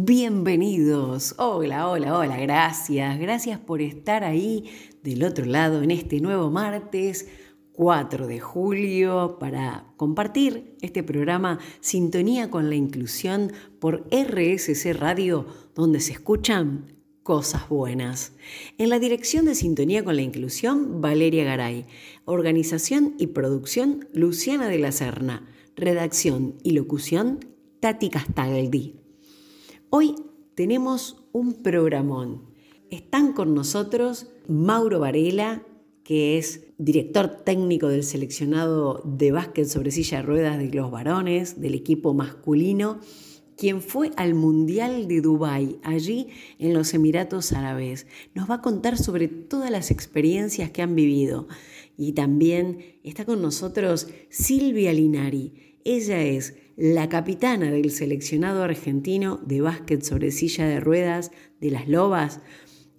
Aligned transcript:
Bienvenidos. 0.00 1.34
Hola, 1.38 1.88
hola, 1.88 2.16
hola. 2.16 2.36
Gracias. 2.36 3.18
Gracias 3.18 3.58
por 3.58 3.82
estar 3.82 4.22
ahí 4.22 4.70
del 5.02 5.24
otro 5.24 5.44
lado 5.44 5.82
en 5.82 5.90
este 5.90 6.20
nuevo 6.20 6.52
martes 6.52 7.26
4 7.72 8.28
de 8.28 8.38
julio 8.38 9.38
para 9.40 9.92
compartir 9.96 10.76
este 10.82 11.02
programa 11.02 11.58
Sintonía 11.80 12.48
con 12.48 12.70
la 12.70 12.76
Inclusión 12.76 13.52
por 13.80 14.06
RSC 14.12 14.92
Radio, 14.92 15.46
donde 15.74 15.98
se 15.98 16.12
escuchan 16.12 16.94
cosas 17.24 17.68
buenas. 17.68 18.34
En 18.78 18.90
la 18.90 19.00
dirección 19.00 19.46
de 19.46 19.56
Sintonía 19.56 20.04
con 20.04 20.14
la 20.14 20.22
Inclusión, 20.22 21.00
Valeria 21.00 21.42
Garay. 21.42 21.86
Organización 22.24 23.16
y 23.18 23.26
producción, 23.26 24.06
Luciana 24.12 24.68
de 24.68 24.78
la 24.78 24.92
Serna. 24.92 25.44
Redacción 25.74 26.54
y 26.62 26.70
locución, 26.70 27.40
Tati 27.80 28.10
Castaldi. 28.10 29.07
Hoy 29.90 30.16
tenemos 30.54 31.24
un 31.32 31.62
programón. 31.62 32.42
Están 32.90 33.32
con 33.32 33.54
nosotros 33.54 34.26
Mauro 34.46 35.00
Varela, 35.00 35.62
que 36.04 36.36
es 36.36 36.66
director 36.76 37.42
técnico 37.42 37.88
del 37.88 38.04
seleccionado 38.04 39.00
de 39.06 39.32
básquet 39.32 39.64
sobre 39.64 39.90
silla 39.90 40.18
de 40.18 40.24
ruedas 40.24 40.58
de 40.58 40.68
los 40.68 40.90
varones, 40.90 41.62
del 41.62 41.74
equipo 41.74 42.12
masculino, 42.12 43.00
quien 43.56 43.80
fue 43.80 44.10
al 44.16 44.34
Mundial 44.34 45.08
de 45.08 45.22
Dubái, 45.22 45.78
allí 45.82 46.28
en 46.58 46.74
los 46.74 46.92
Emiratos 46.92 47.54
Árabes. 47.54 48.06
Nos 48.34 48.50
va 48.50 48.56
a 48.56 48.62
contar 48.62 48.98
sobre 48.98 49.26
todas 49.26 49.70
las 49.70 49.90
experiencias 49.90 50.70
que 50.70 50.82
han 50.82 50.94
vivido. 50.94 51.48
Y 51.96 52.12
también 52.12 52.98
está 53.04 53.24
con 53.24 53.40
nosotros 53.40 54.08
Silvia 54.28 54.92
Linari. 54.92 55.78
Ella 55.84 56.20
es 56.20 56.56
la 56.78 57.08
capitana 57.08 57.72
del 57.72 57.90
seleccionado 57.90 58.62
argentino 58.62 59.40
de 59.44 59.60
básquet 59.60 60.00
sobre 60.04 60.30
silla 60.30 60.64
de 60.64 60.78
ruedas 60.78 61.32
de 61.60 61.72
las 61.72 61.88
Lobas 61.88 62.40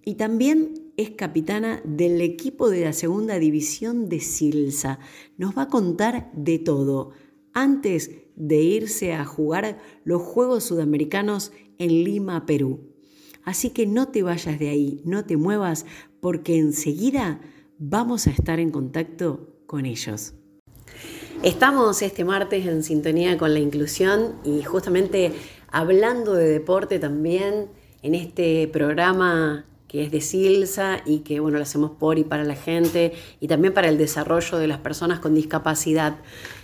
y 0.04 0.16
también 0.16 0.92
es 0.98 1.12
capitana 1.12 1.80
del 1.86 2.20
equipo 2.20 2.68
de 2.68 2.84
la 2.84 2.92
segunda 2.92 3.38
división 3.38 4.10
de 4.10 4.20
Silsa. 4.20 4.98
Nos 5.38 5.56
va 5.56 5.62
a 5.62 5.68
contar 5.68 6.30
de 6.34 6.58
todo 6.58 7.12
antes 7.54 8.10
de 8.36 8.60
irse 8.60 9.14
a 9.14 9.24
jugar 9.24 9.78
los 10.04 10.20
Juegos 10.20 10.64
Sudamericanos 10.64 11.52
en 11.78 12.04
Lima, 12.04 12.44
Perú. 12.44 12.92
Así 13.44 13.70
que 13.70 13.86
no 13.86 14.08
te 14.08 14.22
vayas 14.22 14.58
de 14.58 14.68
ahí, 14.68 15.00
no 15.06 15.24
te 15.24 15.38
muevas, 15.38 15.86
porque 16.20 16.58
enseguida 16.58 17.40
vamos 17.78 18.26
a 18.26 18.30
estar 18.30 18.60
en 18.60 18.72
contacto 18.72 19.56
con 19.66 19.86
ellos. 19.86 20.34
Estamos 21.42 22.02
este 22.02 22.22
martes 22.22 22.66
en 22.66 22.82
sintonía 22.82 23.38
con 23.38 23.54
la 23.54 23.60
inclusión 23.60 24.34
y 24.44 24.62
justamente 24.62 25.32
hablando 25.72 26.34
de 26.34 26.46
deporte 26.46 26.98
también 26.98 27.68
en 28.02 28.14
este 28.14 28.68
programa 28.68 29.64
que 29.88 30.04
es 30.04 30.10
de 30.10 30.20
Silsa 30.20 31.00
y 31.06 31.20
que 31.20 31.40
bueno 31.40 31.56
lo 31.56 31.62
hacemos 31.62 31.92
por 31.92 32.18
y 32.18 32.24
para 32.24 32.44
la 32.44 32.56
gente 32.56 33.14
y 33.40 33.48
también 33.48 33.72
para 33.72 33.88
el 33.88 33.96
desarrollo 33.96 34.58
de 34.58 34.66
las 34.66 34.80
personas 34.80 35.18
con 35.18 35.34
discapacidad. 35.34 36.16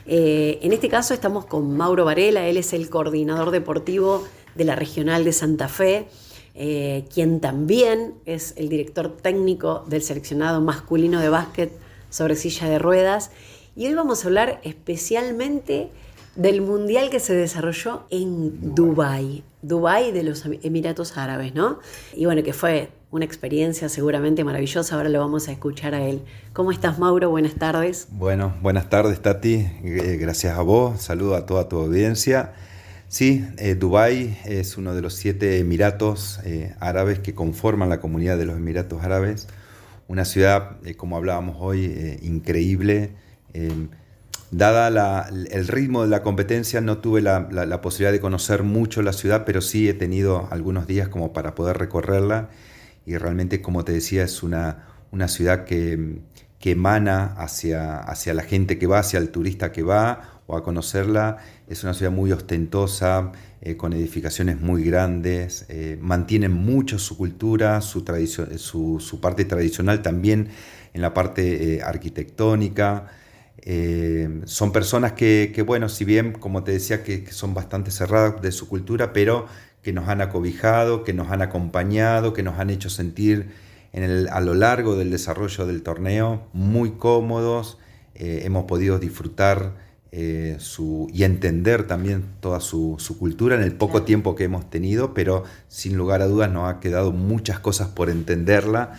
Eh, 0.05 0.59
en 0.61 0.75
este 0.75 0.91
caso 0.91 1.15
estamos 1.15 1.47
con 1.47 1.75
Mauro 1.75 2.05
Varela, 2.05 2.47
él 2.47 2.59
es 2.59 2.75
el 2.75 2.91
coordinador 2.91 3.53
deportivo 3.53 4.29
de 4.57 4.65
la 4.65 4.77
Regional 4.77 5.25
de 5.25 5.33
Santa 5.33 5.69
Fe, 5.69 6.07
eh, 6.55 7.07
quien 7.15 7.41
también 7.41 8.17
es 8.27 8.53
el 8.59 8.69
director 8.69 9.17
técnico 9.17 9.85
del 9.87 10.03
seleccionado 10.03 10.61
masculino 10.61 11.19
de 11.19 11.31
básquet 11.31 11.73
sobre 12.11 12.37
silla 12.37 12.69
de 12.69 12.79
ruedas 12.79 13.31
y 13.77 13.87
hoy 13.87 13.95
vamos 13.95 14.25
a 14.25 14.29
hablar 14.29 14.61
especialmente 14.65 15.91
del 16.35 16.63
mundial 16.63 17.11
que 17.11 17.21
se 17.21 17.35
desarrolló 17.35 18.07
en 18.11 18.75
Dubái, 18.75 19.45
Dubái 19.61 20.13
de 20.13 20.23
los 20.23 20.45
Emiratos 20.47 21.19
Árabes, 21.19 21.55
¿no? 21.55 21.79
Y 22.15 22.25
bueno, 22.25 22.43
que 22.43 22.55
fue 22.55 22.89
una 23.11 23.27
experiencia 23.27 23.91
seguramente 23.91 24.45
maravillosa, 24.45 24.97
ahora 24.97 25.11
lo 25.11 25.21
vamos 25.21 25.49
a 25.49 25.53
escuchar 25.53 25.95
a 25.95 26.03
él. 26.03 26.23
¿Cómo 26.55 26.73
estás, 26.73 26.99
Mauro? 26.99 27.29
Buenas 27.29 27.55
tardes. 27.57 28.09
Bueno, 28.11 28.55
buenas 28.63 28.89
tardes, 28.89 29.21
Tati. 29.21 29.55
Eh, 29.85 30.17
gracias 30.19 30.57
a 30.59 30.63
vos, 30.63 31.03
saludo 31.03 31.35
a 31.35 31.45
toda 31.45 31.69
tu 31.69 31.79
audiencia. 31.79 32.55
Sí, 33.09 33.47
eh, 33.59 33.75
Dubái 33.75 34.39
es 34.47 34.79
uno 34.79 34.95
de 34.95 35.03
los 35.03 35.15
siete 35.15 35.59
Emiratos 35.59 36.41
eh, 36.45 36.75
árabes 36.81 37.19
que 37.19 37.35
conforman 37.35 37.91
la 37.91 38.01
comunidad 38.01 38.39
de 38.39 38.47
los 38.47 38.57
Emiratos 38.57 39.05
Árabes. 39.05 39.49
Una 40.09 40.25
ciudad, 40.25 40.79
como 40.97 41.17
hablábamos 41.19 41.57
hoy, 41.61 42.19
increíble 42.23 43.11
Em, 43.57 43.89
dada 44.51 45.29
el 45.29 45.69
ritmo 45.69 46.03
de 46.03 46.09
la 46.09 46.23
competencia, 46.23 46.81
no 46.81 46.99
tuve 46.99 47.21
la, 47.21 47.81
posibilidad 47.83 48.13
de 48.13 48.21
conocer 48.21 48.63
mucho 48.63 49.03
la 49.03 49.13
ciudad, 49.13 49.45
pero 49.45 49.61
sí 49.61 49.89
he 49.89 49.95
tenido 49.95 50.49
algunos 50.51 50.87
días 50.87 51.09
como 51.09 51.33
para 51.33 51.55
poder 51.55 51.79
recorrerla. 51.79 52.51
Y 53.07 53.17
realmente, 53.17 53.63
como 53.63 53.85
te 53.85 53.93
decía, 53.93 54.25
es 54.25 54.43
una, 54.43 54.87
una 55.11 55.29
ciudad 55.29 55.65
que, 55.65 56.21
que 56.59 56.73
emana 56.73 57.35
hacia, 57.39 57.99
hacia 57.99 58.35
la 58.35 58.43
gente 58.43 58.79
que 58.79 58.87
va, 58.87 58.99
hacia 59.01 59.19
el 59.19 59.31
turista 59.31 59.73
que 59.73 59.83
va 59.83 60.41
o 60.47 60.57
a 60.57 60.63
conocerla. 60.63 61.39
Es 61.69 61.83
una 61.85 61.95
ciudad 61.95 62.13
muy 62.13 62.33
ostentosa, 62.33 63.33
eh, 63.63 63.77
con 63.77 63.93
edificaciones 63.93 64.61
muy 64.61 64.85
grandes, 64.85 65.67
eh, 65.69 65.99
mantienen 66.01 66.53
mucho 66.53 66.99
su 66.99 67.17
cultura, 67.17 67.81
su, 67.81 68.05
su, 68.59 69.01
su, 69.01 69.21
parte 69.21 69.45
tradicional 69.45 70.03
también 70.03 70.51
en 70.95 71.03
la 71.03 71.15
parte 71.15 71.75
eh, 71.75 71.83
arquitectónica. 71.83 73.09
Eh, 73.59 74.43
son 74.45 74.73
personas 74.73 75.13
que, 75.13 75.63
bueno, 75.67 75.89
si 75.89 76.05
bien, 76.05 76.33
como 76.33 76.63
te 76.65 76.73
decía, 76.73 77.03
que, 77.03 77.27
son 77.33 77.55
bastante 77.55 77.91
cerradas 77.91 78.41
de 78.43 78.53
su 78.53 78.69
cultura, 78.69 79.13
pero 79.13 79.47
que 79.83 79.93
nos 79.93 80.09
han 80.09 80.21
acobijado, 80.21 81.05
que 81.05 81.13
nos 81.13 81.31
han 81.31 81.43
acompañado, 81.43 82.33
que 82.33 82.43
nos 82.43 82.59
han 82.59 82.71
hecho 82.71 82.91
sentir 82.91 83.51
en 83.93 84.03
el, 84.03 84.29
a 84.29 84.41
lo 84.41 84.55
largo 84.55 84.97
del 84.97 85.11
desarrollo 85.11 85.67
del 85.67 85.83
torneo 85.83 86.49
muy 86.53 86.93
cómodos. 86.93 87.79
Eh, 88.15 88.43
hemos 88.45 88.65
podido 88.65 88.99
disfrutar 88.99 89.75
eh, 90.13 90.57
su, 90.59 91.09
y 91.13 91.25
entender 91.25 91.87
también 91.87 92.25
toda 92.41 92.61
su, 92.61 92.97
su, 92.99 93.19
cultura 93.19 93.57
en 93.57 93.63
el 93.63 93.75
poco 93.75 94.03
tiempo 94.03 94.35
que 94.35 94.45
hemos 94.45 94.71
tenido, 94.71 95.13
pero 95.13 95.45
sin 95.69 95.97
lugar 95.97 96.23
a 96.23 96.27
dudas 96.27 96.51
nos 96.51 96.73
ha 96.73 96.81
quedado 96.81 97.13
muchas 97.13 97.59
cosas 97.59 97.89
por 97.89 98.09
entenderla 98.09 98.99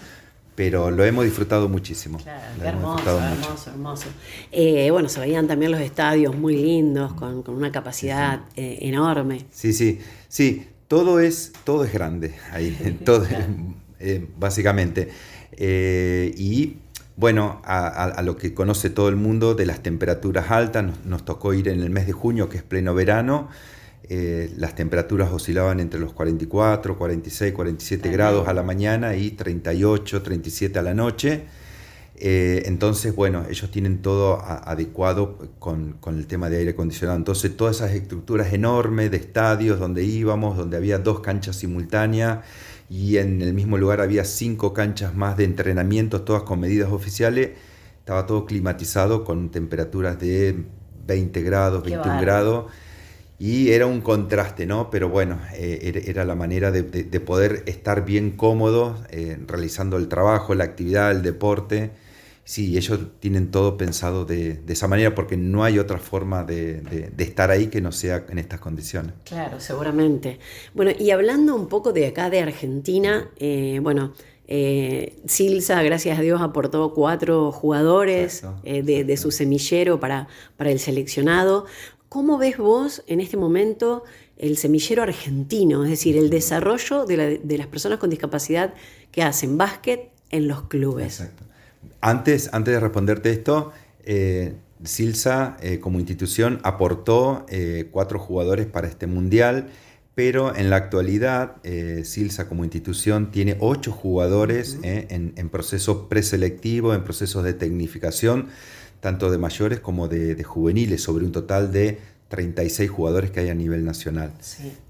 pero 0.58 0.90
lo 0.90 1.06
hemos 1.06 1.24
disfrutado 1.24 1.70
muchísimo. 1.70 2.18
Claro, 2.18 2.42
hermoso, 2.64 3.20
hermoso, 3.22 3.70
hermoso, 3.70 4.08
eh, 4.52 4.90
bueno, 4.90 5.08
se 5.08 5.20
veían 5.20 5.48
también 5.48 5.72
los 5.72 5.80
estadios 5.80 6.36
muy 6.36 6.56
lindos, 6.56 7.14
con, 7.14 7.44
una 7.48 7.72
capacidad 7.72 8.42
eh, 8.56 8.80
enorme. 8.82 9.46
Sí, 9.52 9.72
sí, 9.72 10.00
sí, 10.28 10.66
todo 10.88 11.20
es, 11.20 11.54
todo 11.64 11.84
es 11.86 11.94
grande 11.94 12.34
ahí, 12.52 12.98
todo, 13.06 13.28
eh, 14.00 14.28
básicamente. 14.36 15.10
y 15.56 16.78
bueno, 17.16 17.62
a, 17.64 18.20
lo 18.24 18.36
que 18.36 18.56
conoce 18.56 18.90
todo 18.90 19.10
el 19.10 19.16
mundo 19.16 19.54
de 19.54 19.68
las 19.68 19.84
temperaturas 19.84 20.50
altas, 20.50 20.86
nos 21.06 21.24
tocó 21.24 21.54
ir 21.54 21.68
en 21.68 21.82
el 21.82 21.92
mes 21.92 22.08
de 22.08 22.14
junio, 22.14 22.50
que 22.50 22.58
es 22.58 22.64
pleno 22.64 22.96
verano, 22.96 23.50
eh, 24.10 24.54
las 24.56 24.74
temperaturas 24.74 25.32
oscilaban 25.34 25.82
entre 25.82 26.00
los 26.00 26.14
44, 26.14 26.98
46, 26.98 27.54
47 27.54 28.10
grados 28.10 28.48
a 28.48 28.54
la 28.54 28.64
mañana 28.64 29.18
y 29.18 29.32
38, 29.32 30.22
37 30.22 30.80
a 30.80 30.82
la 30.82 30.94
noche. 30.94 31.44
Eh, 32.16 32.64
entonces, 32.66 33.14
bueno, 33.14 33.46
ellos 33.50 33.70
tienen 33.70 34.02
todo 34.02 34.42
adecuado 34.42 35.38
con, 35.60 35.94
con, 36.00 36.18
el 36.18 36.26
tema 36.26 36.50
de 36.50 36.58
aire 36.58 36.72
acondicionado. 36.72 37.18
Entonces, 37.18 37.56
todas 37.58 37.78
esas 37.78 37.92
estructuras 37.92 38.54
enormes 38.54 39.12
de 39.12 39.18
estadios 39.18 39.78
donde 39.78 40.04
íbamos, 40.06 40.58
donde 40.58 40.78
había 40.78 41.00
dos 41.00 41.20
canchas 41.20 41.58
simultáneas 41.58 42.40
y 42.90 43.18
en 43.18 43.42
el 43.42 43.54
mismo 43.54 43.78
lugar 43.78 44.00
había 44.00 44.24
cinco 44.24 44.74
canchas 44.74 45.16
más 45.16 45.36
de 45.36 45.44
entrenamiento, 45.44 46.22
todas 46.22 46.44
con 46.44 46.62
medidas 46.62 46.92
oficiales, 46.92 47.52
estaba 48.00 48.26
todo 48.26 48.46
climatizado 48.46 49.26
con 49.26 49.50
temperaturas 49.50 50.18
de 50.18 50.64
20 51.06 51.42
grados, 51.44 51.84
21 51.84 52.22
grados 52.22 52.72
y 53.40 53.72
era 53.72 53.86
un 53.86 54.02
contraste, 54.02 54.66
¿no? 54.66 54.90
Pero 54.90 55.10
bueno, 55.10 55.40
eh, 55.54 56.04
era 56.08 56.26
la 56.26 56.34
manera 56.34 56.72
de, 56.72 56.84
poder 57.20 57.64
estar 57.68 58.04
bien 58.04 58.32
cómodo 58.32 58.98
eh, 59.12 59.38
realizando 59.46 59.98
el 59.98 60.08
trabajo, 60.08 60.56
la 60.56 60.64
actividad, 60.64 61.12
el 61.12 61.22
deporte. 61.22 61.92
Sí, 62.44 62.78
ellos 62.78 63.00
tienen 63.20 63.52
todo 63.52 63.78
pensado 63.78 64.26
de, 64.26 64.62
esa 64.68 64.88
manera 64.88 65.14
porque 65.14 65.38
no 65.38 65.64
hay 65.64 65.78
otra 65.78 66.00
forma 66.00 66.46
de, 66.46 67.12
estar 67.18 67.52
ahí 67.52 67.68
que 67.68 67.82
no 67.82 67.92
sea 67.92 68.26
en 68.30 68.40
estas 68.40 68.60
condiciones. 68.60 69.14
Claro, 69.26 69.60
seguramente. 69.60 70.40
Bueno, 70.74 70.92
y 70.98 71.12
hablando 71.12 71.56
un 71.56 71.68
poco 71.68 71.94
de 71.94 72.08
acá 72.08 72.30
de 72.30 72.40
Argentina, 72.40 73.30
eh, 73.38 73.80
bueno, 73.84 74.14
Silsa, 75.26 75.84
gracias 75.84 76.18
a 76.18 76.22
Dios, 76.22 76.42
aportó 76.42 76.94
cuatro 76.94 77.52
jugadores 77.52 78.44
de, 78.64 79.18
su 79.18 79.30
semillero 79.30 80.00
para, 80.00 80.30
para 80.56 80.72
el 80.72 80.80
seleccionado. 80.80 81.66
¿Cómo 82.10 82.38
ves 82.38 82.58
vos 82.58 83.04
en 83.08 83.20
este 83.20 83.38
momento 83.38 84.04
el 84.38 84.58
semillero 84.58 85.04
argentino, 85.04 85.84
es 85.84 85.90
decir, 85.90 86.18
el 86.18 86.30
desarrollo 86.30 87.06
de, 87.06 87.42
las 87.58 87.68
personas 87.68 88.00
con 88.00 88.10
discapacidad 88.10 88.74
que 89.12 89.24
hacen 89.24 89.58
básquet 89.58 90.10
en 90.30 90.48
los 90.48 90.64
clubes? 90.64 91.20
Exacto. 91.20 91.44
Antes, 92.02 92.50
antes 92.54 92.74
de 92.74 92.80
responderte 92.80 93.32
esto, 93.32 93.72
eh, 94.04 94.56
Silsa 94.84 95.58
eh, 95.62 95.80
como 95.80 96.00
institución 96.00 96.60
aportó 96.64 97.46
eh, 97.50 97.90
cuatro 97.92 98.20
jugadores 98.20 98.68
para 98.68 98.88
este 98.88 99.08
mundial, 99.08 99.70
pero 100.14 100.56
en 100.56 100.72
la 100.72 100.78
actualidad 100.78 101.58
Silsa 102.04 102.48
como 102.48 102.64
institución 102.64 103.30
tiene 103.30 103.56
ocho 103.60 103.92
jugadores 103.92 104.80
eh, 104.82 105.06
en, 105.10 105.50
proceso 105.50 106.10
preselectivo, 106.10 106.96
en 106.96 107.04
procesos 107.04 107.44
de 107.44 107.54
tecnificación, 107.54 108.48
tanto 109.00 109.30
de 109.32 109.38
mayores 109.38 109.80
como 109.80 110.08
de, 110.08 110.42
juveniles, 110.44 111.02
sobre 111.02 111.26
un 111.26 111.32
total 111.32 111.72
de 111.72 112.00
36 112.30 112.90
jugadores 112.90 113.32
que 113.32 113.40
hay 113.40 113.50
a 113.50 113.54
nivel 113.54 113.86
nacional. 113.86 114.32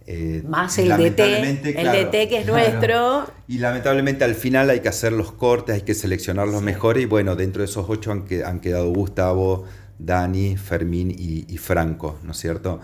Eh, 0.08 0.44
Más 0.48 0.78
el 0.80 0.90
DT, 0.90 1.20
el 1.20 1.62
DT 1.92 2.30
que 2.30 2.40
es 2.40 2.48
nuestro. 2.48 3.28
Y 3.48 3.60
lamentablemente 3.60 4.24
al 4.24 4.36
final 4.36 4.70
hay 4.70 4.80
que 4.80 4.90
hacer 4.90 5.14
los 5.14 5.32
cortes, 5.32 5.76
hay 5.76 5.82
que 5.82 5.94
seleccionar 5.94 6.48
los 6.48 6.62
mejores 6.62 7.04
y 7.04 7.06
bueno, 7.06 7.36
dentro 7.36 7.62
de 7.62 7.66
esos 7.66 7.86
ocho 7.90 8.12
han, 8.12 8.26
han 8.46 8.60
quedado 8.60 8.90
Gustavo, 8.92 9.66
Dani, 10.00 10.58
Fermín 10.58 11.14
y 11.18 11.58
Franco, 11.58 12.20
¿no 12.24 12.32
es 12.32 12.38
cierto? 12.38 12.82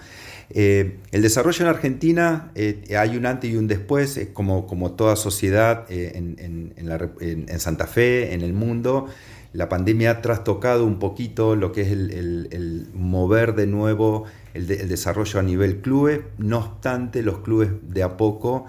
Eh, 0.56 1.00
el 1.12 1.24
desarrollo 1.24 1.64
en 1.64 1.69
Argentina 1.69 2.52
eh, 2.54 2.96
hay 2.98 3.18
un 3.18 3.26
antes 3.26 3.50
y 3.50 3.56
un 3.56 3.68
después, 3.68 4.19
como, 4.34 4.68
como 4.68 4.92
toda 4.92 5.16
sociedad 5.16 5.86
eh, 5.90 6.12
en, 6.16 7.60
Santa 7.60 7.88
Fe, 7.88 8.34
en 8.34 8.42
el 8.42 8.54
mundo. 8.54 9.08
La 9.54 9.70
pandemia 9.70 10.12
ha 10.12 10.22
trastocado 10.22 10.86
un 10.86 11.00
poquito 11.00 11.56
lo 11.56 11.72
que 11.72 11.82
es 11.82 11.92
el, 11.92 12.90
mover 12.94 13.56
de 13.56 13.68
nuevo 13.68 14.26
el, 14.54 14.68
desarrollo 14.68 15.40
a 15.40 15.44
nivel 15.44 15.82
clubes. 15.82 16.22
No 16.38 16.58
obstante, 16.58 17.22
los 17.22 17.40
clubes 17.40 17.70
de 17.84 18.04
a 18.04 18.18
poco, 18.18 18.66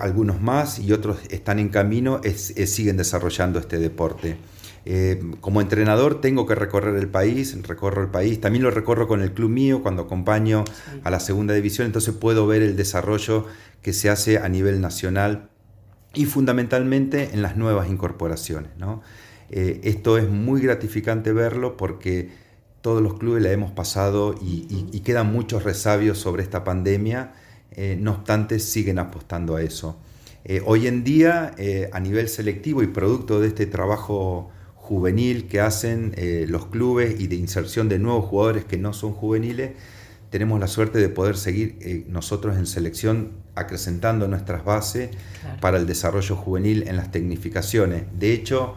algunos 0.00 0.40
más 0.40 0.78
y 0.78 0.92
otros 0.92 1.18
están 1.30 1.58
en 1.58 1.70
camino, 1.70 2.20
siguen 2.24 2.96
desarrollando 2.98 3.58
este 3.58 3.78
deporte. 3.78 4.36
Eh, 4.90 5.20
como 5.42 5.60
entrenador 5.60 6.22
tengo 6.22 6.46
que 6.46 6.54
recorrer 6.54 6.96
el 6.96 7.08
país, 7.08 7.54
recorro 7.62 8.00
el 8.02 8.08
país, 8.08 8.40
también 8.40 8.64
lo 8.64 8.70
recorro 8.70 9.06
con 9.06 9.20
el 9.20 9.32
club 9.32 9.50
mío 9.50 9.82
cuando 9.82 10.04
acompaño 10.04 10.64
a 11.04 11.10
la 11.10 11.20
segunda 11.20 11.52
división, 11.52 11.84
entonces 11.84 12.14
puedo 12.14 12.46
ver 12.46 12.62
el 12.62 12.74
desarrollo 12.74 13.44
que 13.82 13.92
se 13.92 14.08
hace 14.08 14.38
a 14.38 14.48
nivel 14.48 14.80
nacional 14.80 15.50
y 16.18 16.26
fundamentalmente 16.26 17.30
en 17.32 17.42
las 17.42 17.56
nuevas 17.56 17.88
incorporaciones. 17.88 18.70
Eh, 19.50 19.80
esto 19.84 20.18
es 20.18 20.28
muy 20.28 20.60
gratificante 20.60 21.32
verlo 21.32 21.76
porque 21.76 22.28
todos 22.80 23.02
los 23.02 23.18
clubes 23.18 23.42
la 23.42 23.50
hemos 23.50 23.70
pasado 23.70 24.34
y, 24.40 25.00
quedan 25.00 25.32
muchos 25.32 25.62
resabios 25.62 26.18
sobre 26.18 26.42
esta 26.42 26.64
pandemia, 26.64 27.32
eh, 27.70 27.96
no 27.98 28.12
obstante 28.12 28.58
siguen 28.58 28.98
apostando 28.98 29.56
a 29.56 29.62
eso. 29.62 29.98
hoy 30.64 30.86
en 30.86 31.04
día, 31.04 31.54
a 31.92 32.00
nivel 32.00 32.28
selectivo 32.28 32.82
y 32.82 32.86
producto 32.88 33.40
de 33.40 33.48
este 33.48 33.66
trabajo 33.66 34.50
juvenil 34.88 35.48
que 35.48 35.60
hacen 35.60 36.14
eh, 36.16 36.46
los 36.48 36.66
clubes 36.66 37.20
y 37.20 37.26
de 37.26 37.36
inserción 37.36 37.90
de 37.90 37.98
nuevos 37.98 38.24
jugadores 38.24 38.64
que 38.64 38.78
no 38.78 38.94
son 38.94 39.12
juveniles, 39.12 39.72
tenemos 40.30 40.60
la 40.60 40.66
suerte 40.66 40.98
de 40.98 41.08
poder 41.08 41.36
seguir 41.36 41.78
eh, 41.80 42.04
nosotros 42.08 42.56
en 42.56 42.66
selección 42.66 43.32
acrecentando 43.54 44.28
nuestras 44.28 44.64
bases 44.64 45.10
para 45.60 45.78
el 45.78 45.86
desarrollo 45.86 46.36
juvenil 46.36 46.86
en 46.86 46.96
las 46.96 47.10
tecnificaciones. 47.10 48.04
De 48.18 48.32
hecho, 48.32 48.74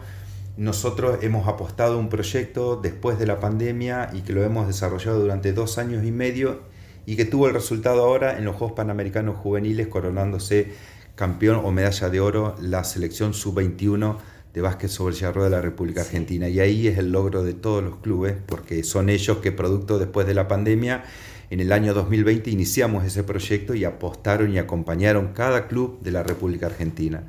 nosotros 0.56 1.18
hemos 1.22 1.48
apostado 1.48 1.98
un 1.98 2.08
proyecto 2.08 2.76
después 2.76 3.18
de 3.18 3.26
la 3.26 3.40
pandemia 3.40 4.10
y 4.12 4.20
que 4.20 4.32
lo 4.32 4.42
hemos 4.44 4.66
desarrollado 4.66 5.20
durante 5.20 5.52
dos 5.52 5.78
años 5.78 6.04
y 6.04 6.10
medio 6.10 6.60
y 7.06 7.16
que 7.16 7.24
tuvo 7.24 7.48
el 7.48 7.54
resultado 7.54 8.02
ahora 8.02 8.38
en 8.38 8.44
los 8.44 8.56
Juegos 8.56 8.76
Panamericanos 8.76 9.36
Juveniles 9.36 9.88
coronándose 9.88 10.72
campeón 11.14 11.60
o 11.64 11.70
medalla 11.72 12.08
de 12.08 12.20
oro 12.20 12.54
la 12.60 12.84
selección 12.84 13.34
sub-21 13.34 14.16
de 14.54 14.60
básquet 14.60 14.90
sobre 14.90 15.14
hierro 15.14 15.44
de 15.44 15.50
la 15.50 15.60
República 15.60 16.02
Argentina. 16.02 16.48
Y 16.48 16.60
ahí 16.60 16.86
es 16.86 16.98
el 16.98 17.10
logro 17.10 17.42
de 17.42 17.54
todos 17.54 17.82
los 17.82 17.96
clubes, 17.96 18.36
porque 18.46 18.84
son 18.84 19.08
ellos 19.08 19.38
que 19.38 19.52
producto 19.52 19.98
después 19.98 20.26
de 20.26 20.34
la 20.34 20.48
pandemia, 20.48 21.04
en 21.52 21.60
el 21.60 21.70
año 21.70 21.92
2020 21.92 22.48
iniciamos 22.48 23.04
ese 23.04 23.24
proyecto 23.24 23.74
y 23.74 23.84
apostaron 23.84 24.50
y 24.54 24.58
acompañaron 24.58 25.34
cada 25.34 25.68
club 25.68 26.00
de 26.00 26.10
la 26.10 26.22
República 26.22 26.64
Argentina. 26.64 27.24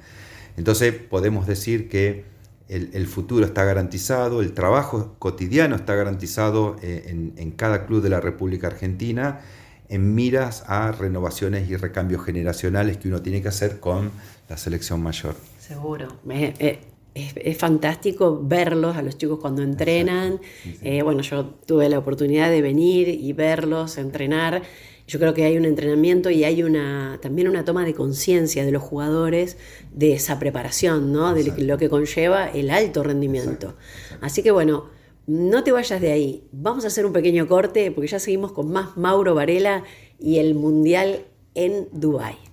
Entonces 0.55 0.93
podemos 0.93 1.45
decir 1.45 1.89
que 1.89 2.23
el, 2.69 3.05
futuro 3.07 3.45
está 3.45 3.65
garantizado, 3.65 4.41
el 4.41 4.53
trabajo 4.53 5.15
cotidiano 5.19 5.75
está 5.75 5.95
garantizado 5.95 6.77
eh, 6.81 7.03
en, 7.07 7.33
en, 7.35 7.51
cada 7.51 7.85
club 7.85 8.01
de 8.01 8.09
la 8.09 8.21
República 8.21 8.67
Argentina 8.67 9.41
en 9.89 10.15
miras 10.15 10.63
a 10.67 10.93
renovaciones 10.93 11.69
y 11.69 11.75
recambios 11.75 12.23
generacionales 12.23 12.97
que 12.97 13.09
uno 13.09 13.21
tiene 13.21 13.41
que 13.41 13.49
hacer 13.49 13.81
con 13.81 14.09
la 14.47 14.55
selección 14.55 15.03
mayor. 15.03 15.35
Seguro. 15.59 16.07
Eh, 16.29 16.79
es, 17.15 17.57
fantástico 17.57 18.41
verlos 18.43 18.95
a 18.95 19.01
los 19.01 19.17
chicos 19.17 19.39
cuando 19.39 19.61
entrenan. 19.61 20.39
Eh, 20.81 21.01
bueno, 21.03 21.21
yo 21.21 21.45
tuve 21.65 21.89
la 21.89 21.99
oportunidad 21.99 22.49
de 22.49 22.61
venir 22.61 23.07
y 23.07 23.33
verlos, 23.33 23.97
entrenar. 23.97 24.63
Yo 25.07 25.19
creo 25.19 25.33
que 25.33 25.43
hay 25.43 25.57
un 25.57 25.65
entrenamiento 25.65 26.29
y 26.29 26.43
hay 26.43 26.63
una, 26.63 27.19
también 27.21 27.47
una 27.47 27.65
toma 27.65 27.83
de 27.85 27.93
conciencia 27.93 28.65
de 28.65 28.71
los 28.71 28.81
jugadores 28.81 29.57
de 29.91 30.13
esa 30.13 30.39
preparación, 30.39 31.11
¿no? 31.11 31.33
de 31.33 31.53
lo 31.63 31.77
que 31.77 31.89
conlleva 31.89 32.47
el 32.47 32.69
alto 32.69 33.03
rendimiento. 33.03 33.75
Así 34.21 34.41
que 34.43 34.51
bueno, 34.51 34.85
no 35.27 35.63
te 35.63 35.71
vayas 35.71 36.01
de 36.01 36.11
ahí. 36.11 36.47
Vamos 36.51 36.85
a 36.85 36.87
hacer 36.87 37.05
un 37.05 37.13
pequeño 37.13 37.47
corte 37.47 37.91
porque 37.91 38.07
ya 38.07 38.19
seguimos 38.19 38.53
con 38.53 38.71
más 38.71 38.95
Mauro 38.97 39.35
Varela 39.35 39.83
y 40.19 40.37
el 40.37 40.55
Mundial 40.55 41.25
en 41.53 41.89
Dubái. 41.91 42.52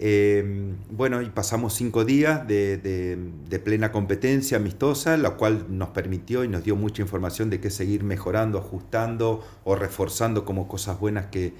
Em, 0.00 0.76
bueno, 0.90 1.22
y 1.22 1.30
pasamos 1.30 1.74
cinco 1.74 2.04
días 2.04 2.46
de, 2.48 3.60
plena 3.64 3.92
competencia 3.92 4.56
amistosa, 4.56 5.16
la 5.16 5.30
cual 5.30 5.66
nos 5.68 5.90
permitió 5.90 6.42
y 6.44 6.48
nos 6.48 6.64
dio 6.64 6.74
mucha 6.76 7.00
información 7.02 7.48
de 7.48 7.60
qué 7.60 7.70
seguir 7.70 8.02
mejorando, 8.02 8.58
ajustando 8.58 9.44
o 9.62 9.76
reforzando 9.76 10.44
como 10.44 10.66
cosas 10.66 10.98
buenas 10.98 11.26
que, 11.26 11.54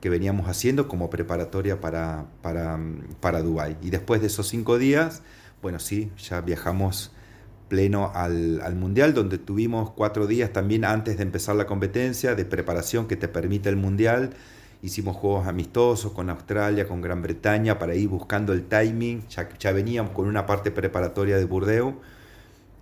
que 0.00 0.10
veníamos 0.10 0.48
haciendo 0.48 0.86
como 0.86 1.08
preparatoria 1.08 1.80
para, 1.80 2.26
para, 2.42 2.78
para 3.20 3.42
Dubái. 3.42 3.76
Y 3.82 3.90
después 3.90 4.20
de 4.20 4.26
esos 4.26 4.48
cinco 4.48 4.78
días, 4.78 5.22
bueno, 5.62 5.78
sí, 5.78 6.10
ya 6.18 6.42
viajamos 6.42 7.12
pleno 7.68 8.12
al, 8.14 8.60
al, 8.62 8.74
Mundial, 8.76 9.14
donde 9.14 9.38
tuvimos 9.38 9.90
cuatro 9.92 10.26
días 10.26 10.52
también 10.52 10.84
antes 10.84 11.16
de 11.16 11.22
empezar 11.22 11.56
la 11.56 11.66
competencia 11.66 12.34
de 12.34 12.44
preparación 12.44 13.08
que 13.08 13.16
te 13.16 13.28
permite 13.28 13.68
el 13.70 13.76
Mundial. 13.76 14.34
Hicimos 14.80 15.16
juegos 15.16 15.46
amistosos 15.46 16.12
con 16.12 16.30
Australia, 16.30 16.86
con 16.86 17.00
Gran 17.00 17.20
Bretaña, 17.20 17.78
para 17.78 17.94
ir 17.94 18.08
buscando 18.08 18.52
el 18.52 18.64
timing. 18.64 19.26
Ya, 19.28 19.48
ya 19.58 19.72
veníamos 19.72 20.12
con 20.12 20.28
una 20.28 20.46
parte 20.46 20.70
preparatoria 20.70 21.36
de 21.36 21.44
Burdeos. 21.44 21.94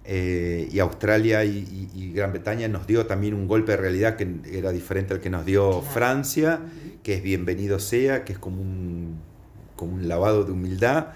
Eh, 0.04 0.68
y 0.70 0.78
Australia 0.78 1.44
y, 1.44 2.12
Gran 2.14 2.30
Bretaña 2.30 2.68
nos 2.68 2.86
dio 2.86 3.06
también 3.06 3.34
un 3.34 3.48
golpe 3.48 3.72
de 3.72 3.78
realidad 3.78 4.16
que 4.16 4.36
era 4.52 4.70
diferente 4.70 5.14
al 5.14 5.20
que 5.20 5.30
nos 5.30 5.44
dio 5.44 5.82
Francia, 5.82 6.60
que 7.02 7.14
es 7.14 7.22
bienvenido 7.22 7.80
sea, 7.80 8.24
que 8.24 8.34
es 8.34 8.38
como 8.38 8.62
un, 8.62 9.18
como 9.74 9.94
un 9.94 10.06
lavado 10.06 10.44
de 10.44 10.52
humildad 10.52 11.08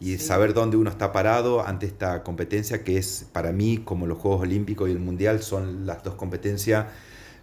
y 0.00 0.16
saber 0.18 0.54
dónde 0.54 0.76
uno 0.76 0.88
está 0.88 1.12
parado 1.12 1.66
ante 1.66 1.86
esta 1.86 2.22
competencia 2.22 2.84
que 2.84 2.96
es 2.96 3.26
para 3.32 3.52
mí, 3.52 3.78
como 3.84 4.06
los 4.06 4.18
Juegos 4.18 4.42
Olímpicos 4.42 4.88
y 4.88 4.92
el 4.92 5.00
Mundial, 5.00 5.42
son 5.42 5.86
las 5.86 6.02
dos 6.02 6.14
competencias 6.14 6.86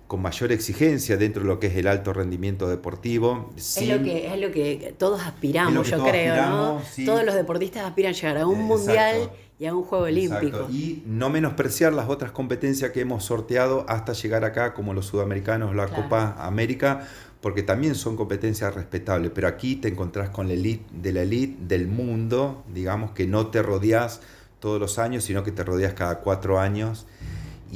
con 0.08 0.22
mayor 0.22 0.52
exigencia 0.52 1.18
dentro 1.18 1.42
de 1.42 1.48
lo 1.48 1.60
que 1.60 1.68
es 1.68 1.76
el 1.76 1.88
alto 1.88 2.14
rendimiento 2.14 2.68
deportivo. 2.68 3.52
es, 3.56 3.88
lo 3.88 4.04
que, 4.04 4.34
es 4.34 4.40
lo 4.40 4.52
que 4.52 4.94
todos 4.98 5.22
aspiramos, 5.22 5.90
yo 5.90 6.04
creo, 6.04 6.36
¿no? 6.36 6.82
Todos 7.06 7.24
los 7.24 7.36
deportistas 7.36 7.86
aspiran 7.86 8.14
a 8.14 8.16
llegar 8.16 8.38
a 8.38 8.48
un 8.48 8.62
mundial 8.64 9.32
y 9.58 9.66
a 9.66 9.74
un 9.74 9.84
juego 9.84 10.06
olímpico. 10.06 10.68
Y 10.70 11.02
no 11.06 11.30
menospreciar 11.30 11.94
las 11.94 12.10
otras 12.10 12.32
competencias 12.32 12.92
que 12.92 13.02
hemos 13.02 13.24
sorteado 13.24 13.86
hasta 13.88 14.14
llegar 14.14 14.44
acá, 14.44 14.74
como 14.74 14.94
los 14.94 15.08
sudamericanos, 15.08 15.76
la 15.76 15.88
Copa 15.88 16.36
América, 16.38 17.08
porque 17.42 17.64
también 17.64 17.96
son 17.96 18.16
competencias 18.16 18.74
respetables, 18.74 19.32
pero 19.34 19.48
aquí 19.48 19.76
te 19.76 19.88
encontrás 19.88 20.30
con 20.30 20.48
la 20.48 20.54
elite 20.54 20.86
de 20.92 21.14
la 21.14 21.22
elite 21.22 21.58
del 21.62 21.88
mundo, 21.88 22.64
digamos 22.74 23.12
que 23.12 23.28
no 23.28 23.48
te 23.48 23.62
rodeas 23.62 24.22
todos 24.60 24.80
los 24.80 25.00
años, 25.00 25.24
sino 25.24 25.44
que 25.44 25.52
te 25.52 25.64
rodeas 25.64 25.94
cada 25.94 26.20
cuatro 26.20 26.60
años. 26.60 27.06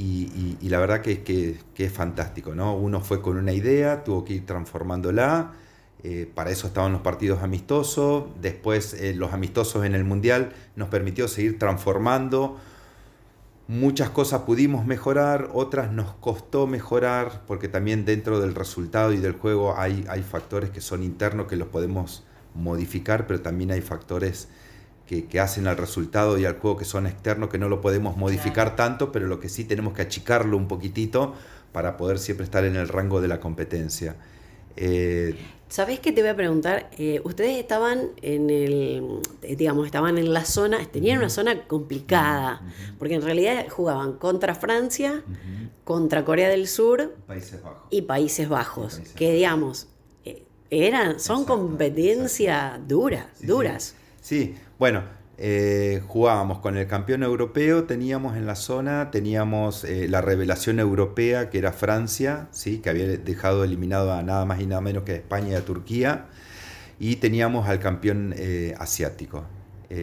Y, 0.02 0.56
la 0.70 0.78
verdad 0.78 1.02
que, 1.02 1.22
que, 1.22 1.58
que, 1.74 1.84
es 1.84 1.92
fantástico, 1.92 2.54
¿no? 2.54 2.74
Uno 2.74 3.02
fue 3.02 3.20
con 3.20 3.36
una 3.36 3.52
idea, 3.52 4.02
tuvo 4.02 4.24
que 4.24 4.32
ir 4.32 4.46
transformándola, 4.46 5.52
eh, 6.02 6.30
para 6.34 6.50
eso 6.50 6.68
estaban 6.68 6.92
los 6.92 7.02
partidos 7.02 7.42
amistosos, 7.42 8.24
después 8.40 8.94
eh, 8.94 9.12
los 9.14 9.34
amistosos 9.34 9.84
en 9.84 9.94
el 9.94 10.04
Mundial 10.04 10.54
nos 10.74 10.88
permitió 10.88 11.28
seguir 11.28 11.58
transformando, 11.58 12.56
muchas 13.68 14.08
cosas 14.08 14.42
pudimos 14.42 14.86
mejorar, 14.86 15.50
otras 15.52 15.92
nos 15.92 16.14
costó 16.14 16.66
mejorar, 16.66 17.42
porque 17.46 17.68
también 17.68 18.06
dentro 18.06 18.40
del 18.40 18.54
resultado 18.54 19.12
y 19.12 19.18
del 19.18 19.34
juego 19.34 19.76
hay, 19.76 20.06
hay 20.08 20.22
factores 20.22 20.70
que 20.70 20.80
son 20.80 21.02
internos 21.02 21.46
que 21.46 21.56
los 21.56 21.68
podemos 21.68 22.24
modificar, 22.54 23.26
pero 23.26 23.42
también 23.42 23.70
hay 23.70 23.82
factores 23.82 24.48
que, 25.28 25.40
hacen 25.40 25.66
al 25.66 25.76
resultado 25.76 26.38
y 26.38 26.44
al 26.44 26.58
juego 26.58 26.76
que 26.76 26.84
son 26.84 27.06
externos, 27.06 27.50
que 27.50 27.58
no 27.58 27.68
lo 27.68 27.80
podemos 27.80 28.16
modificar 28.16 28.76
tanto, 28.76 29.10
pero 29.10 29.26
lo 29.26 29.40
que 29.40 29.48
sí 29.48 29.64
tenemos 29.64 29.92
que 29.92 30.02
achicarlo 30.02 30.56
un 30.56 30.68
poquitito 30.68 31.34
para 31.72 31.96
poder 31.96 32.18
siempre 32.20 32.44
estar 32.44 32.64
en 32.64 32.76
el 32.76 32.88
rango 32.88 33.20
de 33.20 33.26
la 33.26 33.40
competencia. 33.40 34.14
Eh, 34.76 35.36
¿Sabés 35.68 35.98
qué 35.98 36.12
te 36.12 36.20
voy 36.20 36.30
a 36.30 36.36
preguntar? 36.36 36.90
Eh, 36.96 37.20
ustedes 37.24 37.58
estaban 37.58 38.10
en 38.22 38.50
el, 38.50 39.20
digamos, 39.56 39.86
estaban 39.86 40.16
en 40.16 40.32
la 40.32 40.44
zona, 40.44 40.84
tenían 40.86 41.18
una 41.18 41.30
zona 41.30 41.66
complicada, 41.66 42.62
porque 42.98 43.14
en 43.14 43.22
realidad 43.22 43.66
jugaban 43.68 44.14
contra 44.14 44.54
Francia, 44.54 45.24
contra 45.82 46.24
Corea 46.24 46.48
del 46.48 46.68
Sur 46.68 47.16
y 47.90 48.02
Países 48.02 48.48
Bajos, 48.48 49.00
que 49.16 49.32
digamos, 49.32 49.88
eh, 50.24 50.44
eran, 50.70 51.18
son 51.18 51.44
competencias 51.44 52.80
duras, 52.86 53.26
duras. 53.40 53.94
sí, 54.20 54.54
bueno, 54.80 55.02
eh, 55.36 56.00
jugábamos 56.08 56.60
con 56.60 56.78
el 56.78 56.86
campeón 56.86 57.22
europeo, 57.22 57.84
teníamos 57.84 58.34
en 58.38 58.46
la 58.46 58.54
zona, 58.54 59.10
teníamos 59.10 59.84
eh, 59.84 60.08
la 60.08 60.22
revelación 60.22 60.80
europea 60.80 61.50
que 61.50 61.58
era 61.58 61.74
Francia, 61.74 62.48
¿sí? 62.50 62.78
que 62.78 62.88
había 62.88 63.06
dejado 63.06 63.62
eliminado 63.62 64.10
a 64.10 64.22
nada 64.22 64.46
más 64.46 64.58
y 64.58 64.66
nada 64.66 64.80
menos 64.80 65.02
que 65.02 65.12
a 65.12 65.16
España 65.16 65.50
y 65.50 65.54
a 65.54 65.66
Turquía, 65.66 66.28
y 66.98 67.16
teníamos 67.16 67.68
al 67.68 67.78
campeón 67.78 68.32
eh, 68.38 68.74
asiático. 68.78 69.44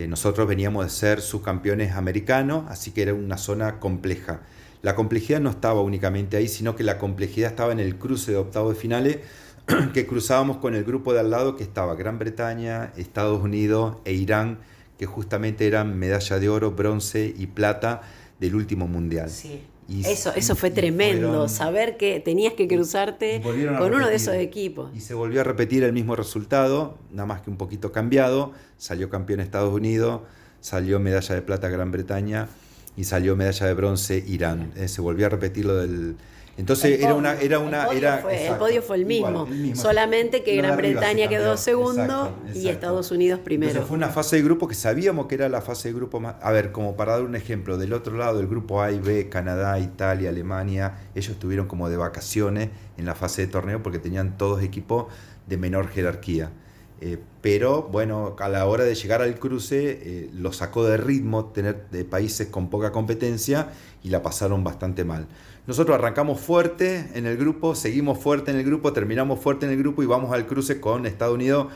nosotros 0.07 0.47
veníamos 0.47 0.85
de 0.85 0.91
ser 0.91 1.21
subcampeones 1.21 1.93
americanos, 1.93 2.65
así 2.69 2.91
que 2.91 3.01
era 3.01 3.15
una 3.15 3.37
zona 3.37 3.79
compleja. 3.79 4.41
La 4.83 4.93
complejidad 4.93 5.39
no 5.39 5.49
estaba 5.49 5.81
únicamente 5.81 6.37
ahí, 6.37 6.47
sino 6.47 6.75
que 6.75 6.83
la 6.83 6.99
complejidad 6.99 7.49
estaba 7.49 7.71
en 7.71 7.79
el 7.79 7.97
cruce 7.97 8.31
de 8.31 8.37
octavos 8.37 8.75
de 8.75 8.79
finales 8.79 9.17
que 9.93 10.07
cruzábamos 10.07 10.57
con 10.57 10.75
el 10.75 10.83
grupo 10.83 11.13
de 11.13 11.19
al 11.19 11.29
lado 11.29 11.55
que 11.55 11.63
estaba 11.63 11.95
Gran 11.95 12.19
Bretaña, 12.19 12.93
Estados 12.95 13.41
Unidos 13.41 13.97
e 14.05 14.13
Irán, 14.13 14.59
que 14.97 15.05
justamente 15.05 15.67
eran 15.67 15.97
medalla 15.97 16.39
de 16.39 16.49
oro, 16.49 16.71
bronce 16.71 17.33
y 17.37 17.47
plata 17.47 18.01
del 18.39 18.55
último 18.55 18.87
mundial. 18.87 19.29
Sí. 19.29 19.61
eso, 20.05 20.33
eso 20.35 20.55
fue 20.55 20.71
tremendo, 20.71 21.49
saber 21.49 21.97
que 21.97 22.19
tenías 22.19 22.53
que 22.53 22.67
cruzarte 22.67 23.41
con 23.41 23.93
uno 23.93 24.07
de 24.07 24.15
esos 24.15 24.35
equipos. 24.35 24.91
Y 24.95 25.01
se 25.01 25.13
volvió 25.13 25.41
a 25.41 25.43
repetir 25.43 25.83
el 25.83 25.93
mismo 25.93 26.15
resultado, 26.15 26.97
nada 27.11 27.25
más 27.25 27.41
que 27.41 27.49
un 27.49 27.57
poquito 27.57 27.91
cambiado. 27.91 28.53
Salió 28.77 29.09
campeón 29.09 29.41
Estados 29.41 29.73
Unidos, 29.73 30.21
salió 30.61 30.99
medalla 30.99 31.35
de 31.35 31.41
plata 31.41 31.67
Gran 31.67 31.91
Bretaña 31.91 32.47
y 32.95 33.03
salió 33.03 33.35
medalla 33.35 33.65
de 33.65 33.73
bronce 33.73 34.23
Irán. 34.27 34.71
Eh, 34.75 34.87
se 34.87 35.01
volvió 35.01 35.25
a 35.25 35.29
repetir 35.29 35.65
lo 35.65 35.75
del, 35.75 36.15
entonces 36.57 36.99
era 36.99 37.13
una, 37.13 37.33
era 37.39 37.59
una, 37.59 37.85
el 37.85 37.97
era 37.99 38.17
fue, 38.17 38.47
el 38.47 38.55
podio 38.55 38.81
fue 38.81 38.97
el 38.97 39.05
mismo, 39.05 39.47
solamente 39.75 40.43
que 40.43 40.55
Gran 40.55 40.75
Bretaña 40.75 41.27
quedó 41.27 41.55
segundo 41.55 42.35
y 42.53 42.67
Estados 42.67 43.11
Unidos 43.11 43.39
primero. 43.43 43.71
Entonces 43.71 43.87
fue 43.87 43.97
una 43.97 44.09
fase 44.09 44.37
de 44.37 44.41
grupo 44.41 44.67
que 44.67 44.73
sabíamos 44.73 45.27
que 45.27 45.35
era 45.35 45.49
la 45.49 45.61
fase 45.61 45.89
de 45.89 45.93
grupo 45.93 46.19
más. 46.19 46.35
A 46.41 46.51
ver, 46.51 46.71
como 46.71 46.95
para 46.95 47.13
dar 47.13 47.21
un 47.21 47.35
ejemplo, 47.35 47.77
del 47.77 47.93
otro 47.93 48.17
lado 48.17 48.37
del 48.37 48.47
grupo 48.47 48.81
A 48.81 48.91
y 48.91 48.99
B, 48.99 49.29
Canadá, 49.29 49.79
Italia, 49.79 50.29
Alemania, 50.29 50.95
ellos 51.13 51.29
estuvieron 51.29 51.67
como 51.67 51.89
de 51.89 51.97
vacaciones 51.97 52.69
en 52.97 53.05
la 53.05 53.13
fase 53.13 53.43
de 53.43 53.47
torneo 53.49 53.83
porque 53.83 53.99
tenían 53.99 54.37
todos 54.37 54.63
equipos 54.63 55.05
de 55.45 55.57
menor 55.57 55.89
jerarquía. 55.89 56.49
Eh, 56.99 57.19
pero 57.41 57.83
bueno, 57.83 58.35
a 58.39 58.49
la 58.49 58.65
hora 58.65 58.83
de 58.83 58.95
llegar 58.95 59.21
al 59.21 59.37
cruce 59.37 59.99
eh, 60.01 60.29
lo 60.33 60.51
sacó 60.51 60.83
de 60.83 60.97
ritmo 60.97 61.45
tener 61.45 61.87
de 61.91 62.03
países 62.03 62.47
con 62.47 62.71
poca 62.71 62.91
competencia 62.91 63.69
y 64.03 64.09
la 64.09 64.23
pasaron 64.23 64.63
bastante 64.63 65.03
mal. 65.03 65.27
Nosotros 65.67 65.95
arrancamos 65.99 66.39
fuerte 66.39 67.09
en 67.13 67.25
el 67.25 67.35
grupo, 67.35 67.75
seguimos 67.75 68.19
fuerte 68.19 68.51
en 68.51 68.57
el 68.57 68.63
grupo, 68.63 68.93
terminamos 68.93 69.41
fuerte 69.41 69.65
en 69.65 69.73
el 69.73 69.77
grupo 69.77 70.01
y 70.01 70.05
vamos 70.05 70.33
al 70.33 70.47
cruce 70.47 70.79
con 70.79 71.05
Estados 71.05 71.35
Unidos, 71.35 71.67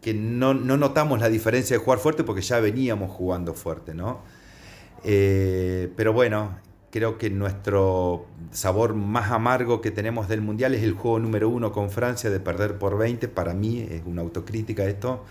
que 0.00 0.14
no, 0.14 0.54
notamos 0.54 1.18
la 1.18 1.28
diferencia 1.28 1.76
de 1.76 1.82
jugar 1.82 1.98
fuerte 1.98 2.22
porque 2.22 2.40
ya 2.40 2.60
veníamos 2.60 3.10
jugando 3.10 3.52
fuerte, 3.52 3.94
¿no? 3.94 4.20
Eh, 5.02 5.92
pero 5.96 6.12
bueno, 6.12 6.56
creo 6.92 7.18
que 7.18 7.28
nuestro 7.28 8.26
sabor 8.52 8.94
más 8.94 9.32
amargo 9.32 9.80
que 9.80 9.90
tenemos 9.90 10.28
del 10.28 10.40
Mundial 10.40 10.74
es 10.74 10.84
el 10.84 10.92
juego 10.92 11.18
número 11.18 11.48
uno 11.48 11.72
con 11.72 11.90
Francia 11.90 12.30
de 12.30 12.38
perder 12.38 12.78
por 12.78 12.96
20. 12.96 13.26
Para 13.26 13.54
mí 13.54 13.88
es 13.90 14.02
una 14.06 14.22
autocrítica 14.22 14.84
esto. 14.84 15.24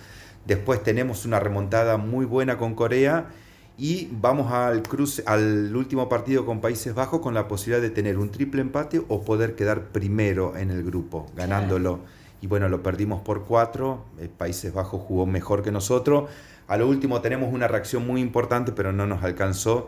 Después 0.46 0.84
tenemos 0.84 1.24
una 1.24 1.40
remontada 1.40 1.96
muy 1.96 2.26
buena 2.26 2.58
con 2.58 2.76
Corea 2.76 3.30
y 3.78 4.10
vamos 4.12 4.52
al, 4.52 4.84
cruce, 4.84 5.24
al 5.26 5.76
último 5.76 6.08
partido 6.08 6.46
con 6.46 6.62
Países 6.62 6.96
Bajos 6.96 7.20
con 7.20 7.34
la 7.34 7.48
posibilidad 7.48 7.82
de 7.82 7.90
tener 7.90 8.18
un 8.18 8.32
triple 8.32 8.62
empate 8.62 9.02
o 9.10 9.24
poder 9.24 9.56
quedar 9.56 9.90
primero 9.90 10.56
en 10.56 10.72
el 10.72 10.84
grupo, 10.84 11.28
ganándolo. 11.36 12.00
Y 12.42 12.48
bueno, 12.48 12.70
lo 12.70 12.82
perdimos 12.82 13.22
por 13.22 13.44
cuatro. 13.44 14.06
Eh, 14.20 14.30
Países 14.30 14.74
Bajos 14.74 15.02
jugó 15.02 15.26
mejor 15.26 15.62
que 15.62 15.72
nosotros. 15.72 16.30
A 16.68 16.78
lo 16.78 16.88
último 16.88 17.22
tenemos 17.22 17.54
una 17.54 17.68
reacción 17.68 18.08
muy 18.08 18.22
importante, 18.22 18.72
pero 18.72 18.94
no 18.94 19.06
nos 19.08 19.24
alcanzó 19.24 19.88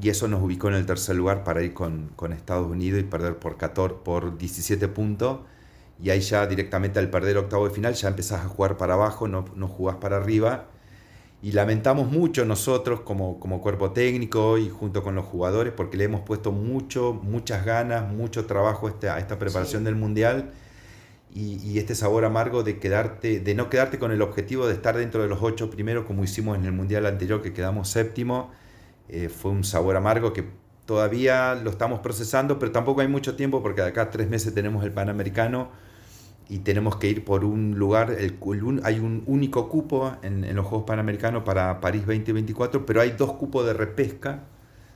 y 0.00 0.08
eso 0.08 0.28
nos 0.28 0.42
ubicó 0.42 0.68
en 0.68 0.74
el 0.74 0.86
tercer 0.86 1.16
lugar 1.16 1.44
para 1.44 1.62
ir 1.62 1.74
con, 1.74 2.10
Estados 2.32 2.70
Unidos 2.70 3.00
y 3.00 3.02
perder 3.02 3.36
por 3.36 3.56
14, 3.56 3.96
por 4.04 4.38
17 4.38 4.88
puntos. 4.88 5.40
Y 6.02 6.10
ahí 6.10 6.20
ya 6.20 6.46
directamente 6.46 6.98
al 6.98 7.10
perder 7.10 7.36
octavo 7.36 7.68
de 7.68 7.74
final 7.74 7.94
ya 7.94 8.08
empezás 8.08 8.44
a 8.44 8.48
jugar 8.48 8.76
para 8.76 8.94
abajo, 8.94 9.28
no, 9.28 9.44
no 9.54 9.68
jugás 9.68 9.96
para 9.96 10.16
arriba. 10.16 10.66
Y 11.40 11.52
lamentamos 11.52 12.10
mucho 12.10 12.44
nosotros 12.44 13.00
como, 13.00 13.38
como 13.38 13.60
cuerpo 13.60 13.92
técnico 13.92 14.58
y 14.58 14.68
junto 14.68 15.02
con 15.02 15.14
los 15.14 15.24
jugadores 15.24 15.72
porque 15.76 15.96
le 15.96 16.04
hemos 16.04 16.22
puesto 16.22 16.50
mucho, 16.50 17.12
muchas 17.12 17.64
ganas, 17.64 18.12
mucho 18.12 18.46
trabajo 18.46 18.88
a 18.88 19.18
esta 19.18 19.38
preparación 19.38 19.84
del 19.84 19.94
Mundial. 19.94 20.50
Y, 21.34 21.58
y, 21.62 21.78
este 21.78 21.94
sabor 21.94 22.24
amargo 22.24 22.62
de 22.62 22.78
quedarte, 22.78 23.38
de 23.38 23.54
no 23.54 23.68
quedarte 23.68 23.98
con 23.98 24.12
el 24.12 24.22
objetivo 24.22 24.66
de 24.66 24.72
estar 24.72 24.96
dentro 24.96 25.22
de 25.22 25.28
los 25.28 25.42
ocho 25.42 25.70
primero 25.70 26.06
como 26.06 26.24
hicimos 26.24 26.56
en 26.56 26.64
el 26.64 26.72
mundial 26.72 27.04
anterior 27.04 27.42
que 27.42 27.52
quedamos 27.52 27.90
séptimo 27.90 28.50
eh, 29.08 29.28
fue 29.30 29.50
un 29.50 29.64
sabor 29.64 29.96
amargo 29.96 30.32
que 30.32 30.44
todavía 30.84 31.54
lo 31.54 31.70
estamos 31.70 32.00
procesando, 32.00 32.58
pero 32.58 32.72
tampoco 32.72 33.00
hay 33.00 33.08
mucho 33.08 33.36
tiempo 33.36 33.62
porque 33.62 33.82
de 33.82 33.88
acá 33.88 34.02
a 34.02 34.10
tres 34.10 34.28
meses 34.28 34.54
tenemos 34.54 34.84
el 34.84 34.92
Panamericano 34.92 35.70
y 36.48 36.60
tenemos 36.60 36.96
que 36.96 37.08
ir 37.08 37.24
por 37.24 37.44
un 37.44 37.78
lugar, 37.78 38.10
el, 38.10 38.38
hay 38.82 38.98
un 38.98 39.22
único 39.26 39.68
cupo 39.68 40.16
en, 40.22 40.54
los 40.54 40.66
Juegos 40.66 40.86
Panamericanos 40.86 41.42
para 41.42 41.80
París 41.80 42.06
2024, 42.06 42.86
pero 42.86 43.02
hay 43.02 43.10
dos 43.10 43.34
cupos 43.34 43.66
de 43.66 43.74
repesca, 43.74 44.44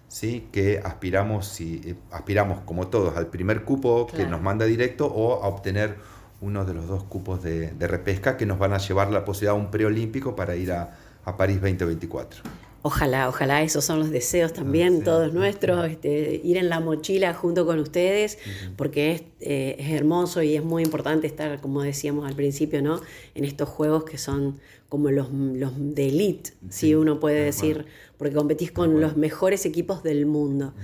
¿sí? 0.08 0.48
que 0.50 0.80
aspiramos, 0.82 1.46
si, 1.46 1.82
eh, 1.84 1.94
aspiramos 2.10 2.60
como 2.60 2.88
todos 2.88 3.16
al 3.16 3.26
primer 3.26 3.64
cupo 3.64 4.06
que 4.06 4.26
nos 4.26 4.40
manda 4.40 4.64
directo 4.64 5.06
o 5.06 5.42
a 5.42 5.48
obtener 5.48 5.96
uno 6.40 6.64
de 6.64 6.74
los 6.74 6.88
dos 6.88 7.04
cupos 7.04 7.42
de, 7.42 7.72
repesca 7.78 8.36
que 8.36 8.46
nos 8.46 8.58
van 8.58 8.72
a 8.72 8.78
llevar 8.78 9.10
la 9.10 9.24
posibilidad 9.24 9.54
a 9.54 9.58
un 9.58 9.70
preolímpico 9.70 10.34
para 10.34 10.56
ir 10.56 10.72
a, 10.72 10.96
a 11.24 11.36
París 11.36 11.60
2024. 11.60 12.42
Ojalá, 12.84 13.28
ojalá, 13.28 13.62
esos 13.62 13.84
son 13.84 14.00
los 14.00 14.10
deseos 14.10 14.52
también, 14.52 15.04
todos 15.04 15.32
nuestros, 15.32 15.88
este, 15.88 16.40
ir 16.42 16.56
en 16.56 16.68
la 16.68 16.80
mochila 16.80 17.32
junto 17.32 17.64
con 17.64 17.78
ustedes, 17.78 18.38
porque 18.76 19.28
eh, 19.38 19.76
es, 19.78 19.92
hermoso 19.92 20.42
y 20.42 20.56
es 20.56 20.64
muy 20.64 20.82
importante 20.82 21.28
estar, 21.28 21.60
como 21.60 21.82
decíamos 21.82 22.26
al 22.26 22.34
principio, 22.34 22.82
¿no? 22.82 23.00
En 23.36 23.44
estos 23.44 23.68
juegos 23.68 24.02
que 24.02 24.18
son 24.18 24.58
como 24.88 25.12
los, 25.12 25.28
de 25.30 26.08
elite, 26.08 26.54
si 26.70 26.96
uno 26.96 27.20
puede 27.20 27.44
decir, 27.44 27.86
porque 28.18 28.34
competís 28.34 28.72
con 28.72 29.00
los 29.00 29.16
mejores 29.16 29.64
equipos 29.64 30.02
del 30.02 30.26
mundo. 30.26 30.74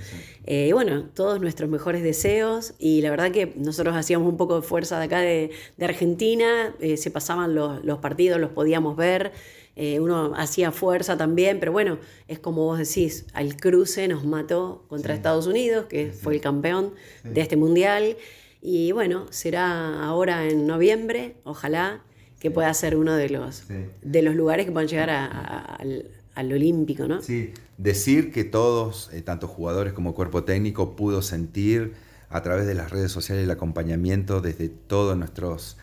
Eh, 0.45 0.67
y 0.69 0.71
bueno, 0.71 1.03
todos 1.13 1.41
nuestros 1.41 1.69
mejores 1.69 2.01
deseos, 2.01 2.75
y 2.79 3.01
la 3.01 3.09
verdad 3.09 3.31
que 3.31 3.53
nosotros 3.57 3.93
hacíamos 3.95 4.29
un 4.29 4.37
poco 4.37 4.55
de 4.55 4.61
fuerza 4.61 4.97
de 4.99 5.05
acá 5.05 5.19
de, 5.19 5.51
Argentina, 5.81 6.73
eh, 6.79 6.95
se 6.95 7.11
pasaban 7.11 7.55
los, 7.55 7.83
los 7.83 7.99
partidos, 7.99 8.39
los 8.39 8.51
podíamos 8.51 8.95
ver. 8.95 9.33
Eh, 9.81 10.01
uno 10.01 10.33
hacía 10.35 10.73
fuerza 10.73 11.15
también, 11.15 11.57
pero 11.61 11.71
bueno, 11.71 11.99
es 12.27 12.37
como 12.37 12.65
vos 12.65 12.77
decís, 12.79 13.25
al 13.31 13.55
cruce 13.55 14.09
nos 14.09 14.25
mató 14.25 14.83
contra 14.89 15.13
Estados 15.13 15.47
Unidos, 15.47 15.85
que 15.85 16.11
fue 16.11 16.35
el 16.35 16.41
campeón 16.41 16.91
de 17.23 17.39
este 17.39 17.55
mundial. 17.55 18.17
Y 18.61 18.91
bueno, 18.91 19.27
será 19.29 20.03
ahora 20.03 20.49
en 20.49 20.67
noviembre, 20.67 21.37
ojalá 21.45 22.03
que 22.41 22.51
pueda 22.51 22.73
ser 22.73 22.97
uno 22.97 23.15
de 23.15 23.29
los, 23.29 23.67
de 24.01 24.21
los 24.21 24.35
lugares 24.35 24.65
que 24.65 24.73
puedan 24.73 24.89
llegar 24.89 25.09
al, 25.09 26.51
olímpico, 26.51 27.07
¿no? 27.07 27.21
Sí, 27.21 27.53
decir 27.77 28.33
que 28.33 28.43
todos, 28.43 29.09
eh, 29.13 29.21
tanto 29.21 29.47
jugadores 29.47 29.93
como 29.93 30.13
cuerpo 30.13 30.43
técnico, 30.43 30.97
pudo 30.97 31.21
sentir 31.21 31.93
a 32.29 32.43
través 32.43 32.67
de 32.67 32.73
las 32.73 32.91
redes 32.91 33.13
sociales 33.13 33.45
el 33.45 33.51
acompañamiento 33.51 34.41
desde 34.41 34.67
todos 34.67 35.15
nuestros 35.15 35.77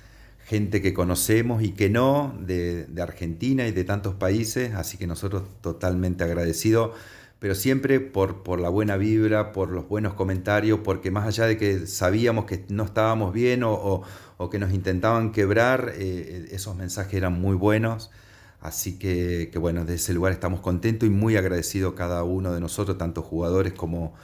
gente 0.46 0.80
que 0.80 0.94
conocemos 0.94 1.60
y 1.62 1.72
que 1.72 1.90
no, 1.90 2.38
de, 2.40 2.86
Argentina 3.00 3.66
y 3.66 3.72
de 3.72 3.82
tantos 3.82 4.14
países, 4.14 4.74
así 4.74 4.96
que 4.96 5.08
nosotros 5.08 5.42
totalmente 5.60 6.22
agradecidos, 6.22 6.92
pero 7.40 7.56
siempre 7.56 7.98
por, 7.98 8.60
la 8.60 8.68
buena 8.68 8.96
vibra, 8.96 9.50
por 9.50 9.70
los 9.70 9.88
buenos 9.88 10.14
comentarios, 10.14 10.80
porque 10.84 11.10
más 11.10 11.26
allá 11.26 11.46
de 11.46 11.56
que 11.56 11.88
sabíamos 11.88 12.44
que 12.44 12.64
no 12.68 12.84
estábamos 12.84 13.34
bien 13.34 13.62
o, 13.64 14.02
que 14.48 14.60
nos 14.60 14.72
intentaban 14.72 15.32
quebrar, 15.32 15.92
eh, 15.96 16.46
esos 16.52 16.76
mensajes 16.76 17.14
eran 17.14 17.40
muy 17.40 17.56
buenos. 17.56 18.12
Así 18.60 18.98
que, 18.98 19.50
que, 19.52 19.58
bueno, 19.58 19.80
desde 19.80 19.94
ese 19.96 20.14
lugar 20.14 20.32
estamos 20.32 20.60
contentos 20.60 21.08
y 21.08 21.10
muy 21.10 21.36
agradecidos 21.36 21.94
cada 21.94 22.22
uno 22.22 22.52
de 22.52 22.60
nosotros, 22.60 22.96
tanto 22.98 23.22
jugadores 23.22 23.72
como 23.72 24.14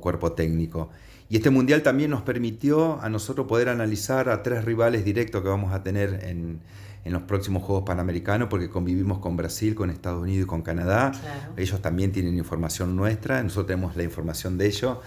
cuerpo 0.00 0.32
técnico. 0.32 0.90
Y 1.32 1.36
este 1.36 1.48
mundial 1.48 1.82
también 1.82 2.10
nos 2.10 2.20
permitió 2.20 3.00
a 3.00 3.08
nosotros 3.08 3.46
poder 3.46 3.70
analizar 3.70 4.28
a 4.28 4.42
tres 4.42 4.66
rivales 4.66 5.02
directos 5.02 5.40
que 5.40 5.48
vamos 5.48 5.72
a 5.72 5.82
tener 5.82 6.20
en, 6.24 6.60
los 7.06 7.22
próximos 7.22 7.62
Juegos 7.62 7.84
Panamericanos, 7.86 8.48
porque 8.50 8.68
convivimos 8.68 9.18
con 9.18 9.34
Brasil, 9.34 9.74
con 9.74 9.88
Estados 9.88 10.20
Unidos 10.20 10.44
y 10.44 10.46
con 10.46 10.60
Canadá. 10.60 11.10
Ellos 11.56 11.80
también 11.80 12.12
tienen 12.12 12.36
información 12.36 12.94
nuestra, 12.94 13.42
nosotros 13.42 13.68
tenemos 13.68 13.96
la 13.96 14.02
información 14.02 14.58
de 14.58 14.66
ellos. 14.66 14.98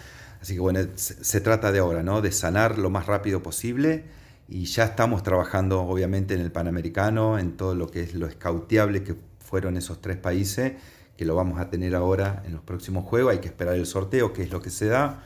Así 0.42 0.56
que 0.56 0.62
bueno, 0.62 0.80
se, 0.96 1.42
trata 1.42 1.72
de 1.72 1.78
ahora, 1.78 2.02
¿no? 2.02 2.24
De 2.24 2.32
sanar 2.32 2.80
lo 2.80 2.90
más 2.90 3.06
rápido 3.06 3.44
posible. 3.44 4.06
Y 4.50 4.66
ya 4.66 4.86
estamos 4.86 5.22
trabajando, 5.22 5.84
obviamente, 5.84 6.34
en 6.34 6.42
el 6.42 6.52
Panamericano, 6.52 7.38
en 7.38 7.56
todo 7.56 7.76
lo 7.76 7.92
que 7.92 8.02
es 8.02 8.16
lo 8.16 8.26
escauteable 8.26 9.04
que 9.04 9.16
fueron 9.38 9.78
esos 9.78 10.02
tres 10.02 10.18
países, 10.18 10.74
que 11.18 11.24
lo 11.24 11.36
vamos 11.36 11.60
a 11.60 11.70
tener 11.70 11.94
ahora 11.94 12.42
en 12.48 12.54
los 12.54 12.64
próximos 12.64 13.06
Juegos. 13.06 13.34
Hay 13.34 13.42
que 13.42 13.50
esperar 13.50 13.76
el 13.76 13.86
sorteo, 13.86 14.34
que 14.34 14.42
es 14.42 14.50
lo 14.50 14.60
que 14.60 14.72
se 14.72 14.88
da 14.88 15.22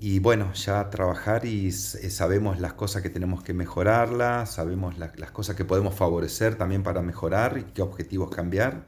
y 0.00 0.20
bueno, 0.20 0.52
ya 0.54 0.88
trabajar 0.90 1.44
y 1.44 1.68
eh, 1.68 1.72
sabemos 1.72 2.60
las 2.60 2.74
cosas 2.74 3.02
que 3.02 3.10
tenemos 3.10 3.42
que 3.42 3.52
mejorarlas, 3.52 4.54
sabemos 4.54 4.96
las 4.98 5.30
cosas 5.32 5.56
que 5.56 5.64
podemos 5.64 5.94
favorecer 5.94 6.56
también 6.56 6.82
para 6.82 7.02
mejorar 7.02 7.58
y 7.58 7.72
qué 7.72 7.82
objetivos 7.82 8.30
cambiar 8.30 8.86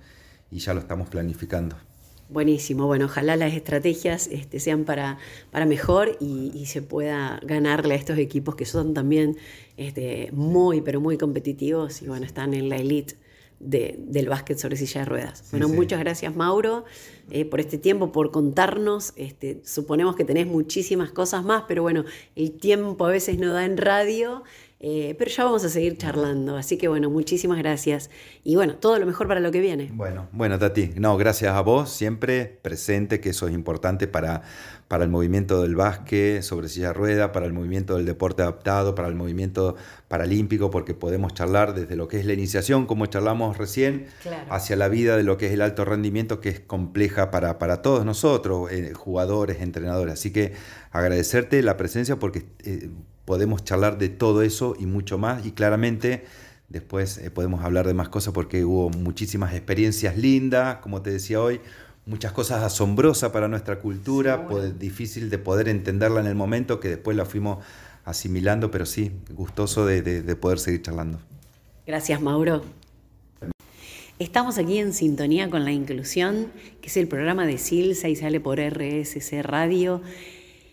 y 0.51 0.59
ya 0.59 0.75
lo 0.75 0.81
estamos 0.81 1.09
planificando. 1.09 1.77
Buenísimo, 2.29 2.87
bueno, 2.87 3.07
ojalá 3.07 3.35
las 3.35 3.55
estrategias 3.55 4.29
este, 4.29 4.61
sean 4.61 4.85
para, 4.85 5.19
para 5.51 5.67
mejor 5.67 6.17
y, 6.21 6.65
se 6.67 6.81
pueda 6.81 7.41
ganarle 7.43 7.95
a 7.95 7.97
estos 7.97 8.19
equipos 8.19 8.55
que 8.55 8.67
son 8.67 8.95
también 8.95 9.37
este, 9.77 10.31
muy, 10.31 10.81
pero 10.81 11.01
muy 11.01 11.19
competitivos 11.19 12.03
y 12.03 12.07
bueno, 12.07 12.25
están 12.25 12.55
en 12.55 12.69
la 12.69 12.77
elite 12.77 13.17
del 13.61 14.29
básquet 14.29 14.59
sobre 14.59 14.77
silla 14.77 15.03
de 15.03 15.05
ruedas. 15.05 15.45
bueno, 15.51 15.69
muchas 15.69 16.01
gracias 16.01 16.35
Mauro 16.35 16.85
eh, 17.31 17.45
por 17.45 17.61
este 17.61 17.79
tiempo, 17.79 18.11
por 18.11 18.31
contarnos. 18.31 19.13
Este, 19.17 19.61
suponemos 19.65 20.17
que 20.17 20.25
tenés 20.25 20.47
muchísimas 20.47 21.13
cosas 21.13 21.45
más, 21.45 21.65
pero 21.69 21.83
bueno, 21.83 22.05
el 22.35 22.53
tiempo 22.53 23.07
a 23.07 23.11
veces 23.11 23.39
no 23.39 23.53
da 23.53 23.65
en 23.65 23.77
radio. 23.77 24.43
Eh, 24.83 25.15
pero 25.19 25.31
ya 25.31 25.45
vamos 25.45 25.63
a 25.63 25.69
seguir 25.69 25.99
charlando, 25.99 26.57
así 26.57 26.79
que 26.79 26.89
bueno, 26.89 27.11
muchísimas 27.11 27.59
gracias 27.59 28.09
y 28.43 28.57
bueno, 28.57 28.77
todo 28.77 28.99
lo 28.99 29.05
mejor 29.05 29.29
para 29.29 29.39
lo 29.39 29.53
que 29.53 29.61
viene. 29.61 29.91
Bueno, 29.93 30.29
bueno 30.33 30.59
Tati, 30.59 30.93
no, 30.97 31.19
gracias 31.19 31.55
a 31.55 31.61
vos, 31.61 31.91
siempre 31.91 32.47
presente, 32.63 33.21
que 33.21 33.29
eso 33.29 33.47
es 33.47 33.53
importante 33.53 34.09
para, 34.09 34.41
para 34.89 35.05
el 35.05 35.11
movimiento 35.11 35.61
del 35.61 35.77
básquet 35.77 36.41
sobre 36.41 36.71
silla 36.71 36.95
rueda, 36.95 37.31
para 37.31 37.45
el 37.45 37.53
movimiento 37.53 37.97
del 37.97 38.07
deporte 38.07 38.41
adaptado, 38.41 38.95
para 38.95 39.09
el 39.09 39.15
movimiento 39.15 39.77
paralímpico, 40.09 40.71
porque 40.71 40.95
podemos 40.95 41.35
charlar 41.35 41.75
desde 41.75 41.95
lo 41.95 42.09
que 42.09 42.19
es 42.19 42.25
la 42.25 42.33
iniciación, 42.33 42.87
como 42.87 43.05
charlamos 43.05 43.59
recién, 43.59 44.07
hacia 44.49 44.77
la 44.77 44.89
vida 44.89 45.19
de 45.19 45.25
lo 45.25 45.37
que 45.37 45.49
es 45.49 45.53
el 45.53 45.61
alto 45.61 45.85
rendimiento, 45.85 46.41
que 46.41 46.49
es 46.49 46.61
compleja 46.61 47.31
para, 47.31 47.59
para 47.59 47.83
todos 47.83 48.07
nosotros, 48.07 48.73
eh, 48.73 48.95
jugadores, 48.95 49.61
entrenadores. 49.61 50.15
Así 50.15 50.33
que 50.33 50.55
agradecerte 50.91 51.63
la 51.63 51.77
presencia 51.77 52.19
porque... 52.19 52.47
Eh, 52.65 52.89
podemos 53.31 53.63
charlar 53.63 53.97
de 53.97 54.09
todo 54.09 54.43
eso 54.43 54.75
y 54.77 54.87
mucho 54.87 55.17
más 55.17 55.47
y 55.47 55.53
claramente 55.53 56.25
después 56.69 57.17
eh, 57.19 57.31
podemos 57.31 57.63
hablar 57.63 57.87
de 57.87 57.95
más 57.95 58.09
cosas 58.09 58.35
porque 58.35 58.65
hubo 58.65 58.91
muchísimas 58.91 59.55
experiencias 59.55 60.19
lindas, 60.19 60.79
como 60.79 61.01
te 61.01 61.13
decía 61.13 61.41
hoy, 61.41 61.61
muchas 62.07 62.33
cosas 62.33 62.65
asombrosas 62.65 63.31
para 63.31 63.47
nuestra 63.47 63.79
cultura, 63.79 64.49
pues, 64.49 64.81
difícil 64.81 65.31
de 65.31 65.39
poder 65.39 65.69
entenderla 65.69 66.19
en 66.19 66.27
el 66.27 66.35
momento 66.35 66.81
que 66.81 66.89
después 66.89 67.17
la 67.17 67.25
fuimos 67.25 67.65
asimilando, 68.05 68.73
pero 68.73 68.85
sí, 68.85 69.13
gustoso 69.33 69.87
de, 69.87 70.03
de 70.03 70.35
poder 70.35 70.59
seguir 70.59 70.83
charlando. 70.83 71.21
Gracias, 71.87 72.21
Mauro. 72.21 72.65
Estamos 74.19 74.59
aquí 74.59 74.79
en 74.79 74.93
sintonía 74.93 75.49
con 75.51 75.65
la 75.65 75.71
inclusión, 75.71 76.49
que 76.83 76.89
es 76.89 76.97
el 76.97 77.07
programa 77.07 77.47
de 77.47 77.59
Silsa 77.59 78.09
y 78.09 78.17
sale 78.17 78.41
por 78.41 78.59
RSC 78.59 79.41
Radio. 79.45 80.03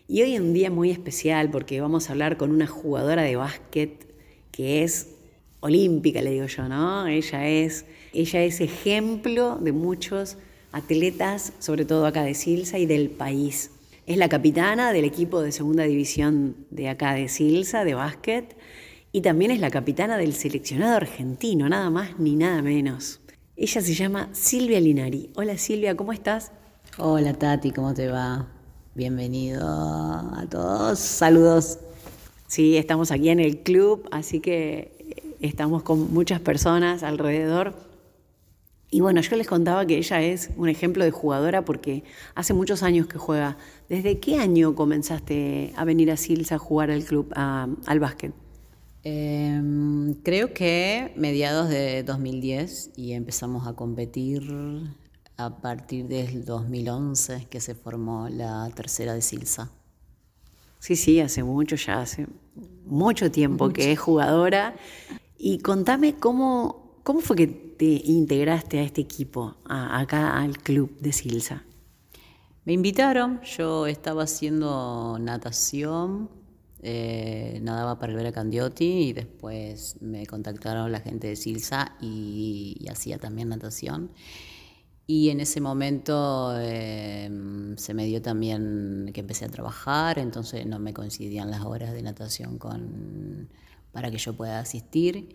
Y 0.09 0.21
hoy 0.21 0.35
es 0.35 0.39
un 0.39 0.53
día 0.53 0.71
muy 0.71 0.89
especial 0.89 1.51
porque 1.51 1.81
vamos 1.81 2.07
a 2.07 2.13
hablar 2.13 2.37
con 2.37 2.51
una 2.51 2.65
jugadora 2.65 3.23
de 3.23 3.35
básquet 3.35 4.07
que 4.51 4.83
es 4.83 5.09
olímpica, 5.59 6.21
le 6.21 6.31
digo 6.31 6.45
yo, 6.45 6.69
¿no? 6.69 7.07
Ella 7.07 7.45
es, 7.47 7.85
ella 8.13 8.41
es 8.41 8.61
ejemplo 8.61 9.57
de 9.59 9.73
muchos 9.73 10.37
atletas, 10.71 11.51
sobre 11.59 11.83
todo 11.83 12.05
acá 12.05 12.23
de 12.23 12.35
Silsa 12.35 12.79
y 12.79 12.85
del 12.85 13.09
país. 13.09 13.71
Es 14.05 14.15
la 14.15 14.29
capitana 14.29 14.93
del 14.93 15.03
equipo 15.03 15.41
de 15.41 15.51
segunda 15.51 15.83
división 15.83 16.55
de 16.69 16.87
acá 16.87 17.13
de 17.13 17.27
Silsa, 17.27 17.83
de 17.83 17.93
básquet, 17.93 18.55
y 19.11 19.19
también 19.19 19.51
es 19.51 19.59
la 19.59 19.71
capitana 19.71 20.17
del 20.17 20.33
seleccionado 20.33 20.95
argentino, 20.95 21.67
nada 21.67 21.89
más 21.89 22.17
ni 22.17 22.37
nada 22.37 22.61
menos. 22.61 23.19
Ella 23.57 23.81
se 23.81 23.93
llama 23.93 24.29
Silvia 24.31 24.79
Linari. 24.79 25.31
Hola 25.35 25.57
Silvia, 25.57 25.97
¿cómo 25.97 26.13
estás? 26.13 26.53
Hola 26.97 27.33
Tati, 27.33 27.71
¿cómo 27.71 27.93
te 27.93 28.07
va? 28.07 28.56
Bienvenido 28.97 29.63
a 29.63 30.47
todos. 30.49 30.97
Saludos. 30.97 31.77
Sí, 32.47 32.77
estamos 32.77 33.11
aquí 33.11 33.29
en 33.29 33.39
el 33.39 33.59
club, 33.59 34.09
así 34.09 34.39
que 34.39 35.35
estamos 35.39 35.83
con 35.83 36.11
muchas 36.11 36.39
personas 36.39 37.03
alrededor. 37.03 37.75
Y 38.89 39.01
bueno, 39.01 39.21
yo 39.21 39.35
les 39.35 39.45
contaba 39.45 39.85
que 39.85 39.99
ella 39.99 40.23
es 40.23 40.49
un 40.57 40.67
ejemplo 40.67 41.03
de 41.03 41.11
jugadora 41.11 41.63
porque 41.63 42.05
hace 42.33 42.55
muchos 42.55 42.81
años 42.81 43.05
que 43.05 43.19
juega. 43.19 43.57
¿Desde 43.87 44.17
qué 44.17 44.39
año 44.39 44.73
comenzaste 44.73 45.73
a 45.75 45.85
venir 45.85 46.09
a 46.09 46.17
Silsa 46.17 46.55
a 46.55 46.57
jugar 46.57 46.89
al 46.89 47.03
club, 47.03 47.31
al 47.35 47.99
básquet? 47.99 48.33
Em, 49.03 50.15
creo 50.23 50.55
que 50.55 51.13
mediados 51.15 51.69
de 51.69 52.01
2010 52.01 52.93
y 52.95 53.11
empezamos 53.11 53.67
a 53.67 53.73
competir 53.73 54.41
a 55.37 55.61
partir 55.61 56.07
del 56.07 56.43
2011 56.43 57.47
que 57.49 57.61
se 57.61 57.75
formó 57.75 58.27
la 58.29 58.69
tercera 58.75 59.13
de 59.13 59.21
Silsa. 59.21 59.69
Sí, 60.79 60.95
sí, 60.95 61.19
hace 61.19 61.43
mucho, 61.43 61.75
ya 61.75 62.01
hace 62.01 62.27
mucho 62.85 63.31
tiempo 63.31 63.69
que 63.69 63.91
es 63.91 63.99
jugadora. 63.99 64.75
Y 65.37 65.59
contame 65.59 66.15
cómo, 66.15 66.99
cómo 67.03 67.19
fue 67.19 67.35
que 67.35 67.47
te 67.47 67.85
integraste 67.85 68.79
a 68.79 68.83
este 68.83 69.01
equipo, 69.01 69.55
acá 69.65 70.41
al 70.41 70.57
club 70.57 70.97
de 70.99 71.13
Silsa. 71.13 71.63
Me 72.65 72.73
invitaron, 72.73 73.39
yo 73.41 73.87
estaba 73.87 74.23
haciendo 74.23 75.17
natación, 75.19 76.29
eh, 76.81 77.59
nadaba 77.61 77.99
para 77.99 78.11
el 78.11 78.17
Vera 78.17 78.31
Candiotti 78.31 79.09
y 79.09 79.13
después 79.13 80.01
me 80.01 80.25
contactaron 80.25 80.91
la 80.91 80.99
gente 80.99 81.27
de 81.27 81.35
Silsa 81.35 81.95
y 82.01 82.85
hacía 82.89 83.19
también 83.19 83.49
natación. 83.49 84.11
Y 85.09 85.29
en 85.29 85.39
ese 85.39 85.61
momento 85.61 86.53
em, 86.59 87.77
se 87.77 87.93
me 87.93 88.05
dio 88.05 88.21
también 88.21 89.09
que 89.13 89.21
empecé 89.21 89.45
a 89.45 89.47
trabajar, 89.49 90.19
entonces 90.19 90.65
no 90.65 90.79
me 90.79 90.93
coincidían 90.93 91.49
las 91.49 91.63
horas 91.63 91.93
de 91.93 92.01
natación 92.01 92.57
con, 92.57 93.47
para 93.93 94.11
que 94.11 94.17
yo 94.17 94.35
pueda 94.35 94.59
asistir. 94.59 95.29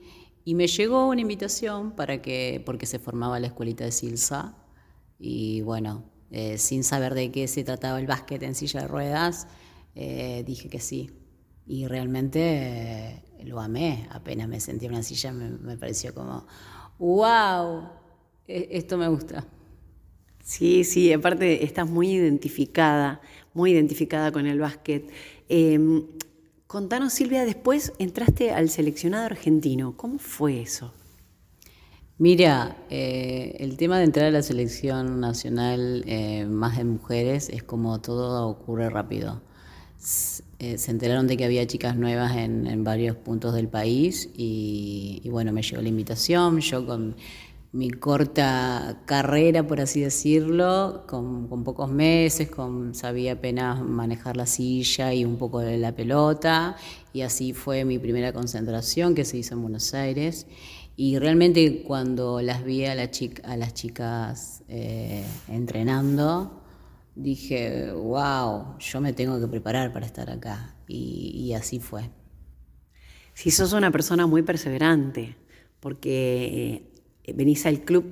Y 0.45 0.55
me 0.57 0.67
llegó 0.67 1.09
una 1.09 1.23
invitación 1.23 1.93
para 1.93 2.21
que, 2.21 2.63
porque 2.67 2.85
se 2.85 2.99
formaba 2.99 3.41
la 3.41 3.47
escuelita 3.47 3.85
de 3.85 3.93
Silsa. 3.93 4.57
Y 5.19 5.63
bueno, 5.63 6.05
eh, 6.31 6.59
sin 6.59 6.85
saber 6.85 7.15
de 7.15 7.33
qué 7.33 7.49
se 7.49 7.65
trataba 7.65 7.99
el 7.99 8.07
básquet 8.07 8.43
en 8.43 8.55
silla 8.55 8.83
de 8.83 8.89
ruedas, 8.89 9.47
eh, 9.95 10.45
dije 10.47 10.69
que 10.69 10.81
sí. 10.81 11.11
Y 11.67 11.87
realmente 11.87 12.41
eh, 12.41 13.23
lo 13.45 13.59
amé. 13.59 14.07
Apenas 14.11 14.49
me 14.49 14.61
sentí 14.61 14.85
en 14.85 14.93
una 14.93 15.03
silla, 15.03 15.33
me, 15.33 15.49
me 15.51 15.79
pareció 15.79 16.15
como, 16.15 16.47
wow, 16.99 17.89
e, 18.47 18.69
esto 18.73 18.99
me 18.99 19.09
gusta. 19.09 19.47
Sí, 20.43 20.85
sí, 20.85 21.13
aparte 21.13 21.65
estás 21.65 21.89
muy 21.89 22.11
identificada, 22.11 23.21
muy 23.55 23.73
identificada 23.73 24.33
con 24.33 24.47
el 24.47 24.59
básquet. 24.59 25.09
Em, 25.49 26.05
contanos, 26.67 27.13
Silvia, 27.13 27.45
después 27.45 27.93
entraste 27.99 28.51
al 28.51 28.69
seleccionado 28.69 29.27
argentino. 29.27 29.97
¿Cómo 29.97 30.19
fue 30.19 30.61
eso? 30.61 30.93
Mira, 32.19 32.77
eh, 32.91 33.57
el 33.59 33.77
tema 33.77 33.99
de 33.99 34.05
entrar 34.05 34.27
a 34.27 34.31
la 34.31 34.43
selección 34.43 35.21
nacional 35.21 36.05
eh, 36.07 36.47
más 36.47 36.77
de 36.77 36.85
mujeres 36.85 37.49
es 37.49 37.63
como 37.63 38.01
todo 38.01 38.49
ocurre 38.49 38.91
rápido. 38.91 39.41
Eh, 40.59 40.79
se 40.79 40.91
enteraron 40.91 41.27
de 41.27 41.37
que 41.37 41.45
había 41.45 41.67
chicas 41.67 41.97
nuevas 41.97 42.37
en, 42.37 42.85
varios 42.85 43.17
puntos 43.17 43.55
del 43.55 43.69
país 43.69 44.29
y, 44.37 45.23
bueno, 45.31 45.53
me 45.53 45.63
llegó 45.63 45.83
la 45.83 45.89
invitación, 45.89 46.61
yo 46.61 46.87
con 46.87 47.17
mi 47.73 47.91
corta 47.91 49.03
carrera, 49.07 49.67
por 49.67 49.81
así 49.81 50.01
decirlo, 50.03 51.05
con, 51.09 51.49
pocos 51.65 51.91
meses, 51.91 52.51
con, 52.51 52.95
sabía 52.95 53.33
apenas 53.33 53.83
manejar 53.83 54.37
la 54.37 54.45
silla 54.45 55.15
y 55.15 55.25
un 55.25 55.39
poco 55.39 55.61
de 55.61 55.79
la 55.79 55.97
pelota, 55.97 56.77
y 57.15 57.23
así 57.23 57.55
fue 57.55 57.87
mi 57.87 57.99
primera 57.99 58.33
concentración 58.35 59.15
que 59.15 59.25
se 59.25 59.39
hizo 59.39 59.55
en 59.55 59.63
Buenos 59.63 59.95
Aires. 59.95 60.47
Y 60.97 61.19
realmente 61.19 61.83
cuando 61.83 62.43
las 62.43 62.63
vi 62.65 62.85
a, 62.85 62.95
la 62.95 63.11
a 63.45 63.57
las 63.57 63.75
chicas 63.75 64.63
eh, 64.69 65.25
entrenando, 65.49 66.63
dije, 67.15 67.91
wow, 67.93 68.79
yo 68.79 69.01
me 69.01 69.15
tengo 69.15 69.41
que 69.41 69.49
preparar 69.49 69.93
para 69.93 70.05
estar 70.05 70.29
acá. 70.31 70.75
Y, 70.87 71.55
así 71.55 71.81
fue. 71.81 72.11
Si 73.33 73.51
sos 73.51 73.73
una 73.73 73.91
persona 73.91 74.27
muy 74.27 74.43
perseverante, 74.43 75.37
porque 75.81 76.45
eh, 76.75 76.92
venís 77.35 77.67
al 77.67 77.81
club 77.81 78.05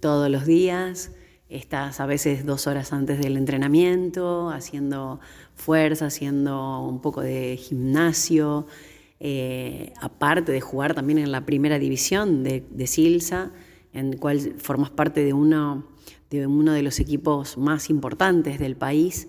todos 0.00 0.30
los 0.30 0.46
días, 0.46 1.12
estás 1.48 2.00
a 2.00 2.06
veces 2.06 2.44
dos 2.44 2.66
horas 2.66 2.92
antes 2.92 3.18
del 3.18 3.36
entrenamiento, 3.36 4.50
haciendo 4.50 5.20
fuerza, 5.54 6.06
haciendo 6.06 6.80
un 6.82 7.00
poco 7.00 7.22
de 7.22 7.56
gimnasio, 7.56 8.66
eh, 9.20 9.92
aparte 10.00 10.52
de 10.52 10.60
jugar 10.60 10.94
también 10.94 11.18
en 11.18 11.32
la 11.32 11.46
primera 11.46 11.78
división 11.78 12.42
de, 12.42 12.86
Silsa, 12.86 13.52
en 13.92 14.16
cual 14.16 14.54
formas 14.58 14.90
parte 14.90 15.24
de 15.24 15.32
uno, 15.32 15.86
de 16.30 16.46
uno 16.46 16.72
de 16.72 16.82
los 16.82 17.00
equipos 17.00 17.56
más 17.56 17.90
importantes 17.90 18.58
del 18.58 18.76
país. 18.76 19.28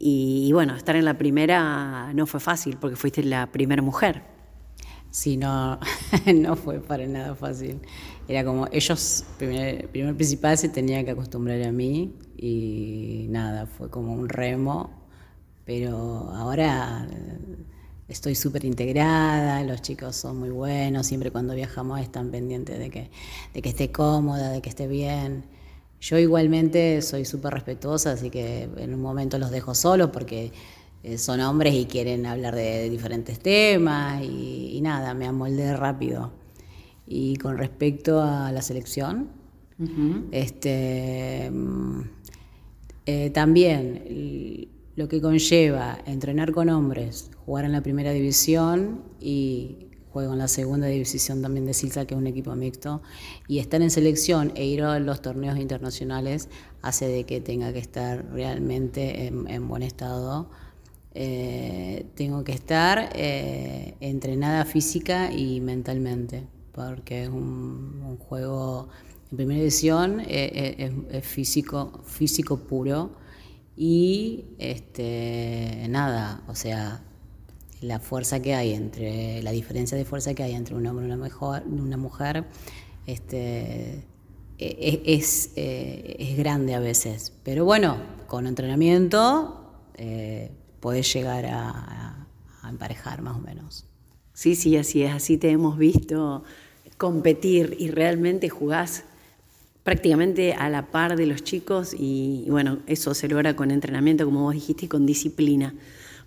y 0.00 0.52
bueno, 0.52 0.76
estar 0.76 0.94
en 0.94 1.04
la 1.04 1.18
primera 1.18 2.12
no 2.14 2.26
fue 2.26 2.38
fácil 2.40 2.76
porque 2.80 2.96
fuiste 2.96 3.22
la 3.24 3.50
primera 3.50 3.82
mujer. 3.82 4.38
Sí, 5.10 5.36
no, 5.36 5.78
no 6.34 6.56
fue 6.56 6.80
para 6.80 7.06
nada 7.06 7.34
fácil. 7.34 7.80
Era 8.28 8.44
como 8.44 8.68
ellos, 8.70 9.24
primer, 9.38 9.88
primer 9.88 10.14
principal, 10.14 10.58
se 10.58 10.68
tenían 10.68 11.04
que 11.04 11.12
acostumbrar 11.12 11.62
a 11.62 11.72
mí 11.72 12.14
y 12.36 13.26
nada, 13.30 13.66
fue 13.66 13.88
como 13.90 14.12
un 14.12 14.28
remo, 14.28 14.90
pero 15.64 15.96
ahora 16.34 17.08
eh, 17.10 17.38
estoy 18.08 18.34
súper 18.34 18.64
integrada, 18.64 19.62
los 19.64 19.82
chicos 19.82 20.14
son 20.16 20.38
muy 20.38 20.50
buenos, 20.50 21.06
siempre 21.06 21.30
cuando 21.30 21.54
viajamos 21.54 22.00
están 22.00 22.30
pendientes 22.30 22.78
de 22.78 22.90
que, 22.90 23.10
de 23.54 23.62
que 23.62 23.68
esté 23.70 23.90
cómoda, 23.90 24.50
de 24.50 24.62
que 24.62 24.68
esté 24.68 24.86
bien. 24.86 25.44
Yo 26.00 26.18
igualmente 26.18 27.02
soy 27.02 27.24
súper 27.24 27.54
respetuosa, 27.54 28.12
así 28.12 28.30
que 28.30 28.68
en 28.76 28.94
un 28.94 29.00
momento 29.00 29.38
los 29.38 29.50
dejo 29.50 29.74
solos 29.74 30.10
porque 30.12 30.52
eh, 31.02 31.18
son 31.18 31.40
hombres 31.40 31.74
y 31.74 31.86
quieren 31.86 32.26
hablar 32.26 32.54
de, 32.54 32.88
diferentes 32.90 33.38
temas 33.38 34.22
y, 34.22 34.80
nada, 34.82 35.14
me 35.14 35.26
amoldé 35.26 35.76
rápido. 35.76 36.30
Y 37.08 37.36
con 37.36 37.56
respecto 37.56 38.20
a 38.20 38.52
la 38.52 38.62
selección, 38.62 39.30
este, 40.32 41.50
mm, 41.50 42.00
eh, 43.06 43.30
también 43.30 44.68
lo 44.96 45.08
que 45.08 45.20
conlleva 45.20 45.98
entrenar 46.06 46.52
con 46.52 46.68
hombres, 46.68 47.30
jugar 47.46 47.64
en 47.64 47.72
la 47.72 47.82
primera 47.82 48.10
división 48.10 49.02
y 49.20 49.86
juego 50.10 50.32
en 50.32 50.38
la 50.38 50.48
segunda 50.48 50.88
división 50.88 51.40
también 51.40 51.64
de 51.64 51.74
Silsa, 51.74 52.04
que 52.04 52.14
es 52.14 52.18
un 52.18 52.26
equipo 52.26 52.54
mixto, 52.56 53.02
y 53.46 53.60
estar 53.60 53.80
en 53.80 53.90
selección 53.90 54.52
e 54.56 54.66
ir 54.66 54.82
a 54.82 54.98
los 54.98 55.22
torneos 55.22 55.58
internacionales 55.58 56.48
hace 56.82 57.06
de 57.08 57.24
que 57.24 57.40
tenga 57.40 57.72
que 57.72 57.78
estar 57.78 58.26
realmente 58.32 59.26
en 59.26 59.68
buen 59.68 59.82
estado. 59.82 60.50
Eh, 61.20 62.06
tengo 62.14 62.44
que 62.44 62.52
estar 62.52 63.10
eh, 63.14 63.96
entrenada 63.98 64.64
física 64.64 65.32
y 65.32 65.60
mentalmente, 65.60 66.46
porque 66.78 67.24
es 67.24 67.28
un, 67.28 68.16
juego 68.18 68.88
en 69.30 69.36
primera 69.36 69.60
edición, 69.60 70.20
eh, 70.20 70.92
es, 71.10 71.24
físico, 71.26 72.00
físico 72.04 72.58
puro 72.58 73.10
y 73.76 74.44
este, 74.58 75.86
nada, 75.88 76.42
o 76.46 76.54
sea, 76.54 77.02
la 77.80 77.98
fuerza 77.98 78.40
que 78.40 78.54
hay 78.54 78.74
entre, 78.74 79.42
la 79.42 79.50
diferencia 79.50 79.98
de 79.98 80.04
fuerza 80.04 80.34
que 80.34 80.44
hay 80.44 80.54
entre 80.54 80.76
un 80.76 80.86
hombre 80.86 81.06
y 81.06 81.08
una, 81.08 81.16
mejor, 81.16 81.64
una 81.66 81.96
mujer, 81.96 82.44
este, 83.06 84.04
e, 84.58 84.58
e, 84.58 85.02
es, 85.04 85.52
es, 85.56 86.36
grande 86.36 86.74
a 86.74 86.80
veces. 86.80 87.32
Pero 87.42 87.64
bueno, 87.64 87.96
con 88.28 88.46
entrenamiento 88.46 89.82
podés 90.80 91.12
llegar 91.12 91.46
a, 91.46 92.26
emparejar 92.68 93.22
más 93.22 93.36
o 93.36 93.40
menos. 93.40 93.86
Sí, 94.34 94.54
sí, 94.54 94.76
así 94.76 95.02
es, 95.02 95.12
así 95.12 95.38
te 95.38 95.50
hemos 95.50 95.78
visto 95.78 96.44
competir 96.98 97.76
y 97.78 97.90
realmente 97.90 98.48
jugás 98.48 99.04
prácticamente 99.84 100.52
a 100.52 100.68
la 100.68 100.88
par 100.88 101.16
de 101.16 101.24
los 101.24 101.42
chicos 101.42 101.94
y, 101.98 102.44
bueno, 102.50 102.80
eso 102.86 103.14
se 103.14 103.28
logra 103.28 103.56
con 103.56 103.70
entrenamiento, 103.70 104.26
como 104.26 104.42
vos 104.42 104.52
dijiste, 104.52 104.84
y 104.84 104.88
con 104.88 105.06
disciplina. 105.06 105.74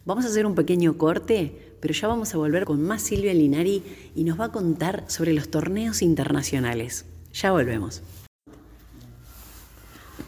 Vamos 0.03 0.25
a 0.25 0.29
hacer 0.29 0.47
un 0.47 0.55
pequeño 0.55 0.97
corte, 0.97 1.75
pero 1.79 1.93
ya 1.93 2.07
vamos 2.07 2.33
a 2.33 2.37
volver 2.37 2.65
con 2.65 2.81
más 2.81 3.03
Silvia 3.03 3.35
Linari 3.35 3.83
y 4.15 4.23
nos 4.23 4.39
va 4.39 4.45
a 4.45 4.51
contar 4.51 5.03
sobre 5.07 5.33
los 5.33 5.49
torneos 5.51 6.01
internacionales. 6.01 7.05
Ya 7.33 7.51
volvemos. 7.51 8.01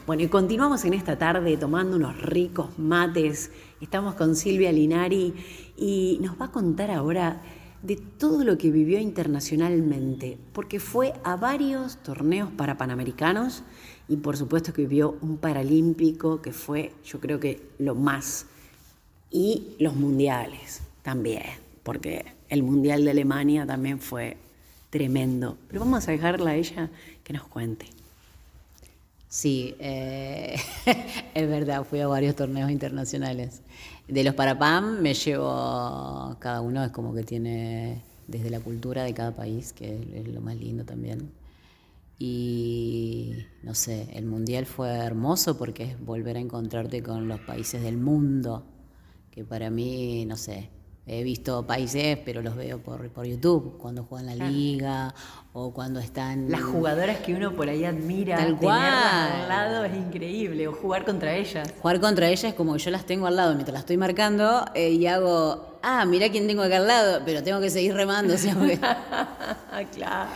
Bueno, 0.06 0.22
y 0.22 0.28
continuamos 0.28 0.84
en 0.84 0.94
esta 0.94 1.18
tarde 1.18 1.56
tomando 1.56 1.96
unos 1.96 2.20
ricos 2.20 2.78
mates. 2.78 3.50
Estamos 3.80 4.14
con 4.14 4.36
Silvia 4.36 4.70
Linari 4.70 5.32
y 5.76 6.18
nos 6.20 6.40
va 6.40 6.46
a 6.46 6.50
contar 6.52 6.90
ahora 6.90 7.42
de 7.84 7.96
todo 7.96 8.44
lo 8.44 8.58
que 8.58 8.70
vivió 8.70 8.98
internacionalmente, 8.98 10.38
porque 10.52 10.80
fue 10.80 11.12
a 11.22 11.36
varios 11.36 11.98
torneos 11.98 12.50
para 12.50 12.78
panamericanos 12.78 13.62
y 14.08 14.16
por 14.16 14.36
supuesto 14.36 14.72
que 14.72 14.82
vivió 14.82 15.16
un 15.20 15.36
paralímpico 15.36 16.42
que 16.42 16.52
fue 16.52 16.92
yo 17.04 17.20
creo 17.20 17.38
que 17.38 17.68
lo 17.78 17.94
más, 17.94 18.46
y 19.30 19.74
los 19.80 19.96
mundiales 19.96 20.80
también, 21.02 21.42
porque 21.82 22.24
el 22.48 22.62
mundial 22.62 23.04
de 23.04 23.10
Alemania 23.10 23.66
también 23.66 23.98
fue 23.98 24.36
tremendo. 24.90 25.58
Pero 25.68 25.80
vamos 25.80 26.06
a 26.06 26.12
dejarla 26.12 26.50
a 26.50 26.54
ella 26.54 26.88
que 27.24 27.32
nos 27.32 27.42
cuente. 27.42 27.86
Sí, 29.28 29.74
eh, 29.80 30.56
es 31.34 31.48
verdad, 31.48 31.84
fui 31.84 31.98
a 31.98 32.06
varios 32.06 32.36
torneos 32.36 32.70
internacionales. 32.70 33.60
De 34.08 34.22
los 34.22 34.34
Parapam 34.34 35.00
me 35.00 35.14
llevo, 35.14 36.36
cada 36.38 36.60
uno 36.60 36.84
es 36.84 36.90
como 36.92 37.14
que 37.14 37.22
tiene 37.22 38.02
desde 38.26 38.50
la 38.50 38.60
cultura 38.60 39.02
de 39.02 39.14
cada 39.14 39.34
país, 39.34 39.72
que 39.72 39.98
es 40.14 40.28
lo 40.28 40.40
más 40.42 40.56
lindo 40.56 40.84
también. 40.84 41.32
Y 42.18 43.32
no 43.62 43.74
sé, 43.74 44.08
el 44.12 44.26
mundial 44.26 44.66
fue 44.66 44.90
hermoso 44.90 45.56
porque 45.56 45.84
es 45.84 46.00
volver 46.04 46.36
a 46.36 46.40
encontrarte 46.40 47.02
con 47.02 47.28
los 47.28 47.40
países 47.40 47.82
del 47.82 47.96
mundo, 47.96 48.66
que 49.30 49.44
para 49.44 49.70
mí, 49.70 50.24
no 50.26 50.36
sé, 50.36 50.70
He 51.06 51.22
visto 51.22 51.66
países, 51.66 52.16
pero 52.24 52.40
los 52.40 52.56
veo 52.56 52.78
por, 52.78 53.10
por 53.10 53.26
YouTube, 53.26 53.76
cuando 53.76 54.04
juegan 54.04 54.38
la 54.38 54.48
liga 54.48 55.14
o 55.52 55.70
cuando 55.70 56.00
están... 56.00 56.50
Las 56.50 56.62
jugadoras 56.62 57.18
que 57.18 57.34
uno 57.34 57.52
por 57.52 57.68
ahí 57.68 57.84
admira, 57.84 58.38
Tal 58.38 58.56
cual. 58.56 58.80
al 58.80 59.48
lado 59.48 59.84
es 59.84 59.94
increíble, 59.94 60.66
o 60.66 60.72
jugar 60.72 61.04
contra 61.04 61.36
ellas. 61.36 61.74
Jugar 61.78 62.00
contra 62.00 62.28
ellas 62.28 62.44
es 62.44 62.54
como 62.54 62.78
yo 62.78 62.90
las 62.90 63.04
tengo 63.04 63.26
al 63.26 63.36
lado 63.36 63.52
mientras 63.52 63.74
las 63.74 63.80
estoy 63.80 63.98
marcando 63.98 64.64
eh, 64.74 64.92
y 64.92 65.06
hago, 65.06 65.78
ah, 65.82 66.06
mira 66.06 66.30
quién 66.30 66.46
tengo 66.46 66.62
acá 66.62 66.78
al 66.78 66.86
lado, 66.86 67.20
pero 67.26 67.42
tengo 67.42 67.60
que 67.60 67.68
seguir 67.68 67.92
remando 67.92 68.38
siempre. 68.38 68.78
claro. 69.94 70.30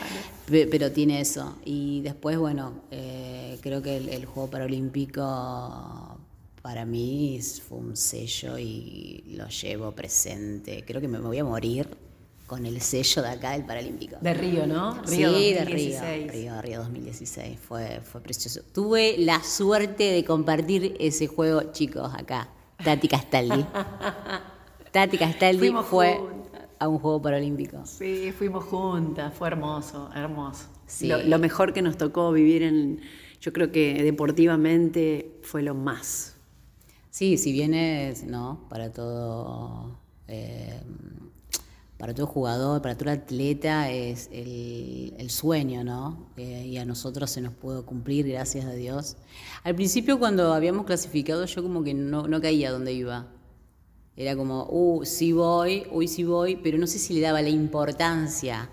Pero, 0.51 0.93
tiene 0.93 1.23
eso. 1.23 1.57
Y 1.65 2.03
después, 2.03 2.37
bueno, 2.37 2.83
eh, 2.91 3.59
creo 3.63 3.81
que 3.81 3.97
el, 3.97 4.11
el 4.11 4.27
Juego 4.27 4.51
Paralímpico 4.51 6.18
para 6.69 6.85
mí 6.85 7.41
fue 7.67 7.79
un 7.79 7.97
sello 7.97 8.59
y 8.59 9.25
lo 9.39 9.49
llevo 9.49 9.91
presente. 9.93 10.85
Creo 10.87 11.01
que 11.01 11.09
me 11.09 11.19
voy 11.19 11.39
a 11.39 11.45
morir 11.45 11.89
con 12.47 12.67
el 12.67 12.83
sello 12.83 13.23
de 13.23 13.29
acá 13.31 13.53
del 13.53 13.65
Paralímpico. 13.65 14.17
De 14.21 14.35
Río, 14.35 14.67
¿no? 14.67 15.03
Río 15.05 15.33
sí, 15.35 15.55
de 15.55 15.65
Río, 15.65 16.01
Río, 16.31 16.61
Río 16.61 16.79
2016. 16.81 17.59
Fue, 17.59 18.03
fue 18.05 18.21
precioso. 18.21 18.61
Tuve 18.75 19.17
la 19.17 19.43
suerte 19.43 20.13
de 20.13 20.23
compartir 20.27 20.95
ese 21.01 21.27
juego, 21.27 21.73
chicos, 21.73 22.13
acá. 22.15 22.51
Tati 22.85 23.09
Castaldi. 23.09 23.65
Tati 24.93 25.17
Castaldi 25.17 25.73
fue 25.89 26.21
a 26.79 26.87
un 26.87 26.99
juego 26.99 27.23
paralímpico. 27.23 27.87
Sí, 27.87 28.31
fuimos 28.37 28.65
juntas, 28.65 29.33
fue 29.33 29.49
hermoso, 29.49 30.11
hermoso. 30.15 30.67
Lo, 31.01 31.39
mejor 31.39 31.73
que 31.73 31.81
nos 31.81 31.97
tocó 31.97 32.31
vivir 32.31 32.63
en, 32.63 33.01
yo 33.41 33.55
creo 33.55 33.73
que 33.73 34.03
deportivamente 34.03 35.41
fue 35.41 35.63
lo 35.63 35.75
más. 35.75 36.35
Sí, 37.11 37.39
si 37.39 37.53
bien 37.53 37.75
es, 37.75 38.25
¿no? 38.25 38.67
Para 38.69 38.93
todo... 38.93 39.99
Eh, 40.29 40.81
para 41.99 42.15
todo 42.15 42.27
jugador, 42.27 42.81
para 42.81 42.97
todo 42.97 43.11
atleta 43.11 43.91
es 43.91 44.31
el, 44.33 45.29
sueño, 45.31 45.83
¿no? 45.83 46.29
Eh, 46.37 46.67
y 46.67 46.79
a 46.79 46.85
nosotros 46.85 47.29
se 47.29 47.41
nos 47.41 47.53
pudo 47.53 47.85
cumplir, 47.85 48.27
gracias 48.29 48.65
a 48.65 48.73
Dios. 48.73 49.17
Al 49.65 49.75
principio 49.75 50.19
cuando 50.19 50.55
habíamos 50.55 50.87
clasificado 50.87 51.45
yo 51.45 51.63
como 51.63 51.83
que 51.83 51.95
no, 51.95 52.29
no 52.29 52.41
caía 52.41 52.71
donde 52.71 52.93
iba. 52.93 53.27
Era 54.17 54.37
como, 54.37 54.67
uh, 54.71 55.05
sí 55.05 55.33
voy, 55.33 55.87
uy, 55.93 56.09
sí 56.09 56.25
voy, 56.25 56.57
pero 56.57 56.79
no 56.79 56.87
sé 56.87 56.99
si 56.99 57.15
le 57.15 57.21
daba 57.21 57.43
la 57.43 57.51
importancia. 57.51 58.71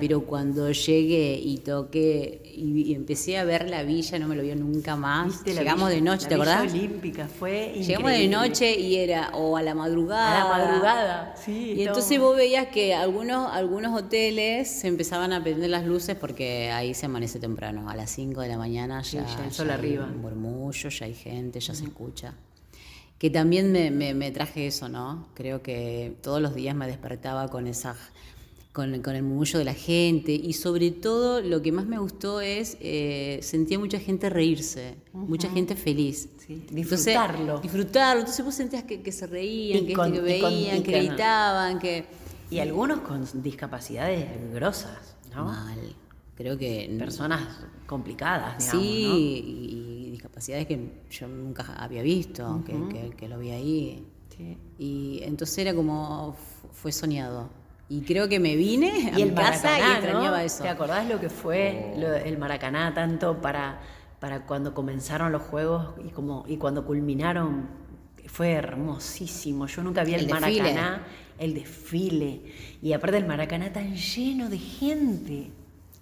Pero 0.00 0.22
cuando 0.22 0.70
llegué 0.70 1.40
y 1.42 1.58
toqué 1.58 2.42
y, 2.44 2.94
empecé 2.94 3.38
a 3.38 3.44
ver 3.44 3.68
la 3.68 3.82
villa, 3.82 4.18
no 4.18 4.28
me 4.28 4.36
lo 4.36 4.42
vio 4.42 4.56
nunca 4.56 4.96
más. 4.96 5.44
Llegamos 5.44 5.90
de 5.90 6.00
noche, 6.00 6.26
¿te 6.26 6.34
acordás? 6.34 6.72
olímpica 6.72 7.28
fue 7.28 7.74
Llegamos 7.74 8.10
de 8.10 8.28
noche 8.28 8.78
y 8.78 8.96
era 8.96 9.30
o 9.34 9.56
a 9.56 9.62
la 9.62 9.74
madrugada. 9.74 10.42
A 10.42 10.58
la 10.58 10.66
madrugada, 10.66 11.34
sí. 11.36 11.74
Y 11.76 11.82
entonces 11.82 12.18
vos 12.18 12.36
veías 12.36 12.68
que 12.68 12.94
algunos, 12.94 13.52
algunos 13.52 13.96
hoteles 13.96 14.68
se 14.68 14.88
empezaban 14.88 15.32
a 15.32 15.42
prender 15.42 15.70
las 15.70 15.84
luces 15.84 16.16
porque 16.16 16.70
ahí 16.70 16.94
se 16.94 17.06
amanece 17.06 17.38
temprano. 17.38 17.88
A 17.88 17.96
las 17.96 18.10
5 18.10 18.40
de 18.40 18.48
la 18.48 18.58
mañana 18.58 19.02
ya, 19.02 19.26
ya 19.26 19.44
el 19.44 19.52
sol 19.52 19.70
arriba. 19.70 20.04
Hay 20.04 20.14
un 20.14 20.20
murmullo, 20.20 20.88
ya 20.88 21.06
hay 21.06 21.14
gente, 21.14 21.60
ya 21.60 21.74
se 21.74 21.84
escucha 21.84 22.34
que 23.18 23.30
también 23.30 23.72
me, 23.72 23.90
me, 24.14 24.30
traje 24.30 24.68
eso, 24.68 24.88
¿no? 24.88 25.26
Creo 25.34 25.60
que 25.60 26.16
todos 26.22 26.40
los 26.40 26.54
días 26.54 26.76
me 26.76 26.86
despertaba 26.86 27.48
con 27.48 27.66
esa 27.66 27.96
con, 28.78 29.02
con 29.02 29.16
el 29.16 29.24
murmullo 29.24 29.58
de 29.58 29.64
la 29.64 29.74
gente 29.74 30.30
y 30.30 30.52
sobre 30.52 30.92
todo 30.92 31.40
lo 31.40 31.60
que 31.62 31.72
más 31.72 31.86
me 31.86 31.98
gustó 31.98 32.40
es 32.40 32.76
eh, 32.80 33.40
sentía 33.42 33.76
mucha 33.76 33.98
gente 33.98 34.30
reírse, 34.30 34.94
mucha 35.12 35.50
gente 35.50 35.74
feliz. 35.74 36.28
disfrutarlo. 36.70 37.58
disfrutarlo. 37.58 38.20
Entonces 38.20 38.44
vos 38.44 38.54
sentías 38.54 38.84
que, 38.84 39.02
que 39.02 39.10
se 39.10 39.26
reían, 39.26 39.84
que, 39.84 39.94
que 39.94 40.20
veían, 40.20 40.82
que 40.84 40.92
gritaban, 40.92 41.80
que... 41.80 42.04
Y 42.52 42.60
algunos 42.60 43.00
con 43.00 43.26
discapacidades 43.42 44.28
grosas, 44.54 45.16
¿no? 45.34 45.46
Mal. 45.46 45.96
Creo 46.36 46.56
que... 46.56 46.94
Personas 47.00 47.42
complicadas, 47.84 48.58
digamos, 48.58 48.80
Sí, 48.80 50.08
discapacidades 50.12 50.68
que 50.68 51.02
yo 51.10 51.26
nunca 51.26 51.64
había 51.74 52.02
visto, 52.02 52.62
que, 52.64 53.28
lo 53.28 53.40
vi 53.40 53.50
ahí. 53.50 54.06
Y 54.78 55.18
entonces 55.24 55.58
era 55.58 55.74
como, 55.74 56.36
fue 56.72 56.92
soñado. 56.92 57.57
Y 57.90 58.02
creo 58.02 58.28
que 58.28 58.38
me 58.38 58.54
vine 58.54 59.12
a 59.14 59.18
y 59.18 59.24
mi 59.24 59.30
casa 59.32 59.78
y 59.78 59.92
extrañaba 59.92 60.44
eso. 60.44 60.62
¿Te 60.62 60.68
acordás 60.68 61.08
lo 61.08 61.20
que 61.20 61.30
fue 61.30 61.94
oh. 61.96 62.26
el 62.26 62.36
Maracaná 62.36 62.92
tanto 62.92 63.40
para, 63.40 63.80
para 64.20 64.44
cuando 64.46 64.74
comenzaron 64.74 65.32
los 65.32 65.42
juegos 65.42 65.94
y, 66.04 66.10
como, 66.10 66.44
y 66.46 66.58
cuando 66.58 66.84
culminaron? 66.84 67.88
Fue 68.26 68.52
hermosísimo. 68.52 69.66
Yo 69.66 69.82
nunca 69.82 70.04
vi 70.04 70.12
el, 70.12 70.28
Maracaná, 70.28 71.06
el 71.38 71.54
desfile. 71.54 72.42
Y 72.82 72.92
aparte 72.92 73.16
el 73.16 73.26
Maracaná 73.26 73.72
tan 73.72 73.94
lleno 73.96 74.50
de 74.50 74.58
gente. 74.58 75.50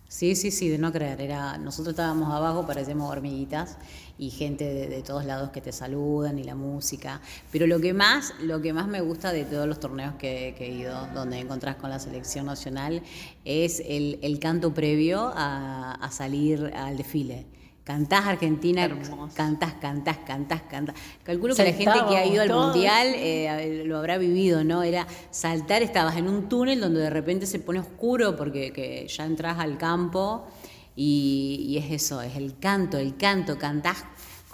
Sí, 0.08 0.36
sí, 0.36 0.50
sí, 0.50 0.68
de 0.68 0.78
no 0.78 0.92
creer. 0.92 1.20
Era, 1.20 1.58
nosotros 1.58 1.92
estábamos 1.92 2.32
abajo, 2.32 2.66
parecíamos 2.66 3.10
hormiguitas 3.10 3.76
y 4.18 4.30
gente 4.30 4.64
de, 4.64 5.02
todos 5.02 5.24
lados 5.24 5.50
que 5.50 5.60
te 5.60 5.72
saludan 5.72 6.38
y 6.38 6.44
la 6.44 6.54
música. 6.54 7.20
Pero 7.50 7.66
lo 7.66 7.80
que 7.80 7.92
más, 7.92 8.32
lo 8.40 8.62
que 8.62 8.72
más 8.72 8.86
me 8.86 9.00
gusta 9.00 9.32
de 9.32 9.44
todos 9.44 9.66
los 9.66 9.80
torneos 9.80 10.14
que, 10.14 10.54
he 10.58 10.70
ido, 10.70 11.06
donde 11.14 11.40
encontrás 11.40 11.76
con 11.76 11.90
la 11.90 11.98
selección 11.98 12.46
nacional, 12.46 13.02
es 13.44 13.82
el, 13.84 14.38
canto 14.40 14.72
previo 14.72 15.32
a 15.34 16.08
salir 16.12 16.72
al 16.74 16.96
desfile 16.96 17.46
Cantás 17.86 18.26
Argentina, 18.26 18.88
cantás, 19.32 19.74
cantás, 19.74 20.18
cantás, 20.26 20.62
cantás. 20.62 20.96
Calculo 21.22 21.54
que 21.54 21.62
la 21.62 21.72
gente 21.72 22.00
que 22.08 22.16
ha 22.16 22.26
ido 22.26 22.42
al 22.42 22.50
Mundial 22.50 23.12
eh, 23.14 23.84
lo 23.86 23.96
habrá 23.96 24.18
vivido, 24.18 24.64
¿no? 24.64 24.82
Era 24.82 25.06
saltar, 25.30 25.82
estabas 25.82 26.16
en 26.16 26.28
un 26.28 26.48
túnel 26.48 26.80
donde 26.80 26.98
de 26.98 27.10
repente 27.10 27.46
se 27.46 27.60
pone 27.60 27.78
oscuro 27.78 28.34
porque 28.34 29.06
ya 29.08 29.24
entras 29.24 29.60
al 29.60 29.78
campo 29.78 30.48
y, 30.96 31.64
y, 31.68 31.78
es 31.78 32.02
eso, 32.02 32.20
es 32.22 32.34
el 32.34 32.58
canto, 32.58 32.98
el 32.98 33.16
canto, 33.16 33.56
cantás 33.56 34.04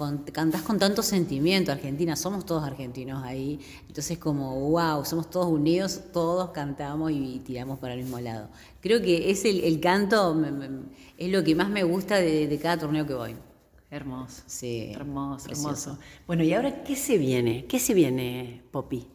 con, 0.03 0.19
cantás 0.25 0.63
con 0.63 0.81
tanto 0.81 1.01
sentimiento, 1.01 1.71
Argentina, 1.71 2.17
somos 2.17 2.45
todos 2.45 2.65
argentinos 2.65 3.23
ahí, 3.23 3.61
entonces 3.87 4.19
como, 4.19 4.71
wow, 4.71 5.05
somos 5.05 5.31
todos 5.31 5.47
unidos, 5.47 6.01
todos 6.13 6.51
cantamos 6.51 7.13
y, 7.13 7.41
tiramos 7.45 7.79
para 7.79 7.95
el 7.95 8.01
mismo 8.01 8.19
lado. 8.19 8.49
Creo 8.81 9.01
que 9.01 9.31
es 9.31 9.45
el, 9.45 9.79
canto, 9.79 10.37
es 11.17 11.31
lo 11.31 11.45
que 11.45 11.55
más 11.55 11.71
me 11.71 11.85
gusta 11.85 12.17
de, 12.17 12.59
cada 12.61 12.79
torneo 12.79 13.07
que 13.07 13.15
voy. 13.15 13.37
Hermoso. 13.91 14.43
Sí. 14.47 14.91
Hermoso, 14.93 15.51
hermoso. 15.51 15.99
Bueno, 16.27 16.43
¿y 16.43 16.53
ahora 16.53 16.83
qué 16.83 16.97
se 16.97 17.17
viene? 17.17 17.67
¿Qué 17.67 17.79
se 17.79 17.95
viene, 17.95 18.63
Poppy? 18.73 19.07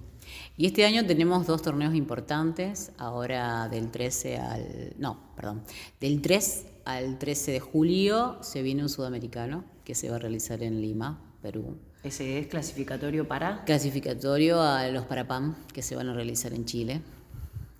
Y 0.55 0.67
este 0.67 0.85
año 0.85 1.05
tenemos 1.05 1.45
dos 1.47 1.61
torneos 1.61 1.95
importantes, 1.95 2.91
ahora 2.97 3.67
del 3.67 3.91
13 3.91 4.37
al... 4.37 4.93
No, 4.97 5.19
perdón, 5.35 5.63
del 5.99 6.21
3 6.21 6.65
al 6.85 7.17
13 7.17 7.51
de 7.51 7.59
julio 7.59 8.37
se 8.41 8.61
viene 8.61 8.83
un 8.83 8.89
sudamericano 8.89 9.65
que 9.87 9.95
se 9.95 10.09
va 10.09 10.17
a 10.17 10.19
realizar 10.19 10.61
en 10.63 10.81
Lima, 10.81 11.17
Perú. 11.41 11.77
¿Ese 12.03 12.39
es 12.39 12.47
clasificatorio 12.47 13.25
para? 13.25 13.63
Clasificatorio 13.63 14.61
a 14.61 14.85
los 14.89 15.05
Parapam 15.05 15.55
que 15.73 15.81
se 15.81 15.95
van 15.95 16.09
a 16.09 16.13
realizar 16.13 16.53
en 16.53 16.65
Chile. 16.65 17.01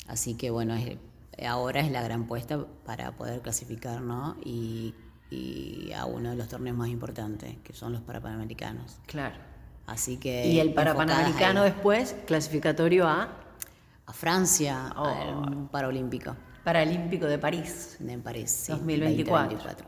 Así 0.08 0.36
que 0.36 0.50
bueno, 0.50 0.74
ahora 1.46 1.82
es 1.82 1.92
la 1.92 2.02
gran 2.02 2.26
puesta 2.26 2.66
para 2.86 3.12
poder 3.18 3.42
clasificar, 3.42 4.00
¿no? 4.00 4.38
Y, 4.42 4.94
a 5.98 6.06
uno 6.06 6.30
de 6.30 6.38
los 6.38 6.48
torneos 6.48 6.78
más 6.78 6.88
importantes, 6.88 7.58
que 7.62 7.74
son 7.74 7.92
los 7.92 8.02
Parapanamericanos. 8.04 9.00
Claro. 9.06 9.36
Así 9.86 10.16
que. 10.16 10.48
Y 10.48 10.62
el 10.62 10.74
Parapanamericano 10.74 11.64
después, 11.64 12.16
clasificatorio 12.26 13.06
a. 13.06 13.38
A 14.06 14.14
Francia, 14.14 14.94
oh. 14.96 15.44
al 15.46 15.68
Paralímpico. 15.70 16.38
Paralímpico 16.64 17.26
de 17.26 17.38
París. 17.38 17.98
En 18.00 18.22
París, 18.22 18.50
sí. 18.50 18.72
2024. 18.72 19.86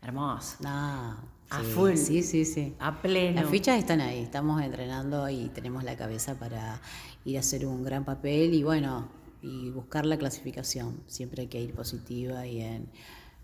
Hermoso. 0.00 0.58
Ah, 0.64 1.16
a 1.50 1.62
full. 1.62 1.96
Sí, 1.96 2.22
sí, 2.22 2.44
sí. 2.44 2.74
A 2.78 3.00
pleno. 3.00 3.40
Las 3.40 3.50
fichas 3.50 3.78
están 3.78 4.00
ahí, 4.00 4.20
estamos 4.20 4.62
entrenando 4.62 5.28
y 5.28 5.48
tenemos 5.48 5.84
la 5.84 5.96
cabeza 5.96 6.38
para 6.38 6.80
ir 7.24 7.36
a 7.36 7.40
hacer 7.40 7.66
un 7.66 7.84
gran 7.84 8.04
papel 8.04 8.54
y 8.54 8.62
bueno, 8.62 9.08
y 9.42 9.70
buscar 9.70 10.06
la 10.06 10.16
clasificación. 10.16 11.00
Siempre 11.06 11.42
hay 11.42 11.48
que 11.48 11.60
ir 11.60 11.72
positiva 11.72 12.46
y 12.46 12.60
en, 12.60 12.88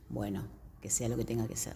bueno, 0.09 0.45
que 0.81 0.91
sea 0.91 1.09
lo 1.09 1.17
que 1.17 1.25
tenga 1.25 1.47
que 1.47 1.57
ser. 1.57 1.75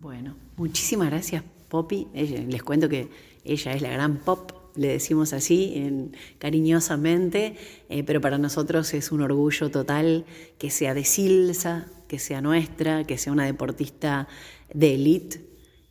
Bueno, 0.00 0.34
muchísimas 0.56 1.10
gracias, 1.10 1.44
Poppy. 1.68 2.08
Les 2.14 2.62
cuento 2.62 2.88
que 2.88 3.08
ella 3.44 3.72
es 3.72 3.82
la 3.82 3.90
gran 3.90 4.16
pop, 4.16 4.52
le 4.76 4.88
decimos 4.88 5.32
así, 5.32 5.74
en, 5.76 6.16
cariñosamente, 6.38 7.56
eh, 7.88 8.02
pero 8.04 8.20
para 8.20 8.38
nosotros 8.38 8.94
es 8.94 9.12
un 9.12 9.20
orgullo 9.20 9.70
total 9.70 10.24
que 10.58 10.70
sea 10.70 10.94
de 10.94 11.04
Silsa, 11.04 11.86
que 12.08 12.18
sea 12.18 12.40
nuestra, 12.40 13.04
que 13.04 13.18
sea 13.18 13.32
una 13.32 13.44
deportista 13.44 14.26
de 14.74 14.94
élite 14.94 15.50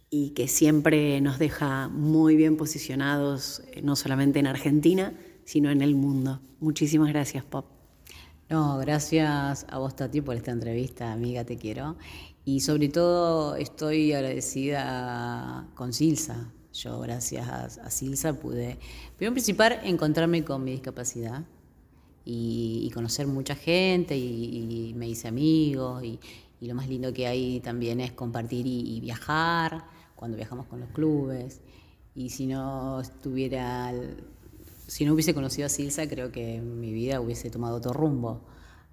y 0.09 0.31
que 0.31 0.47
siempre 0.47 1.21
nos 1.21 1.39
deja 1.39 1.87
muy 1.87 2.35
bien 2.35 2.57
posicionados, 2.57 3.61
eh, 3.71 3.81
no 3.81 3.95
solamente 3.95 4.39
en 4.39 4.47
Argentina, 4.47 5.13
sino 5.45 5.69
en 5.69 5.81
el 5.81 5.95
mundo. 5.95 6.41
Muchísimas 6.59 7.09
gracias, 7.09 7.43
Pop. 7.43 7.65
No, 8.49 8.77
gracias 8.79 9.65
a 9.69 9.77
vos, 9.77 9.95
Tati, 9.95 10.21
por 10.21 10.35
esta 10.35 10.51
entrevista, 10.51 11.11
amiga, 11.11 11.43
te 11.43 11.57
quiero. 11.57 11.97
Y 12.45 12.61
sobre 12.61 12.89
todo 12.89 13.55
estoy 13.55 14.13
agradecida 14.13 15.67
con 15.75 15.93
Silsa. 15.93 16.51
Yo, 16.73 16.99
gracias 16.99 17.47
a, 17.47 17.89
Silsa, 17.91 18.33
pude, 18.33 18.79
primero 19.17 19.33
principal, 19.33 19.79
encontrarme 19.83 20.43
con 20.43 20.63
mi 20.63 20.71
discapacidad 20.71 21.43
y, 22.25 22.89
conocer 22.93 23.27
mucha 23.27 23.55
gente 23.55 24.17
y, 24.17 24.89
y 24.89 24.93
me 24.95 25.07
hice 25.07 25.27
amigos 25.27 26.03
y, 26.03 26.19
y 26.59 26.67
lo 26.67 26.75
más 26.75 26.87
lindo 26.87 27.13
que 27.13 27.27
hay 27.27 27.59
también 27.61 27.99
es 27.99 28.11
compartir 28.11 28.65
y, 28.67 28.99
viajar, 28.99 29.85
cuando 30.15 30.37
viajamos 30.37 30.67
con 30.67 30.79
los 30.79 30.89
clubes. 30.89 31.61
Y 32.15 32.29
si 32.29 32.47
no 32.47 32.99
estuviera, 32.99 33.93
si 34.87 35.05
no 35.05 35.13
hubiese 35.13 35.33
conocido 35.33 35.67
a 35.67 35.69
Silsa, 35.69 36.07
creo 36.07 36.31
que 36.31 36.59
mi 36.61 36.91
vida 36.91 37.21
hubiese 37.21 37.49
tomado 37.49 37.77
otro 37.77 37.93
rumbo. 37.93 38.41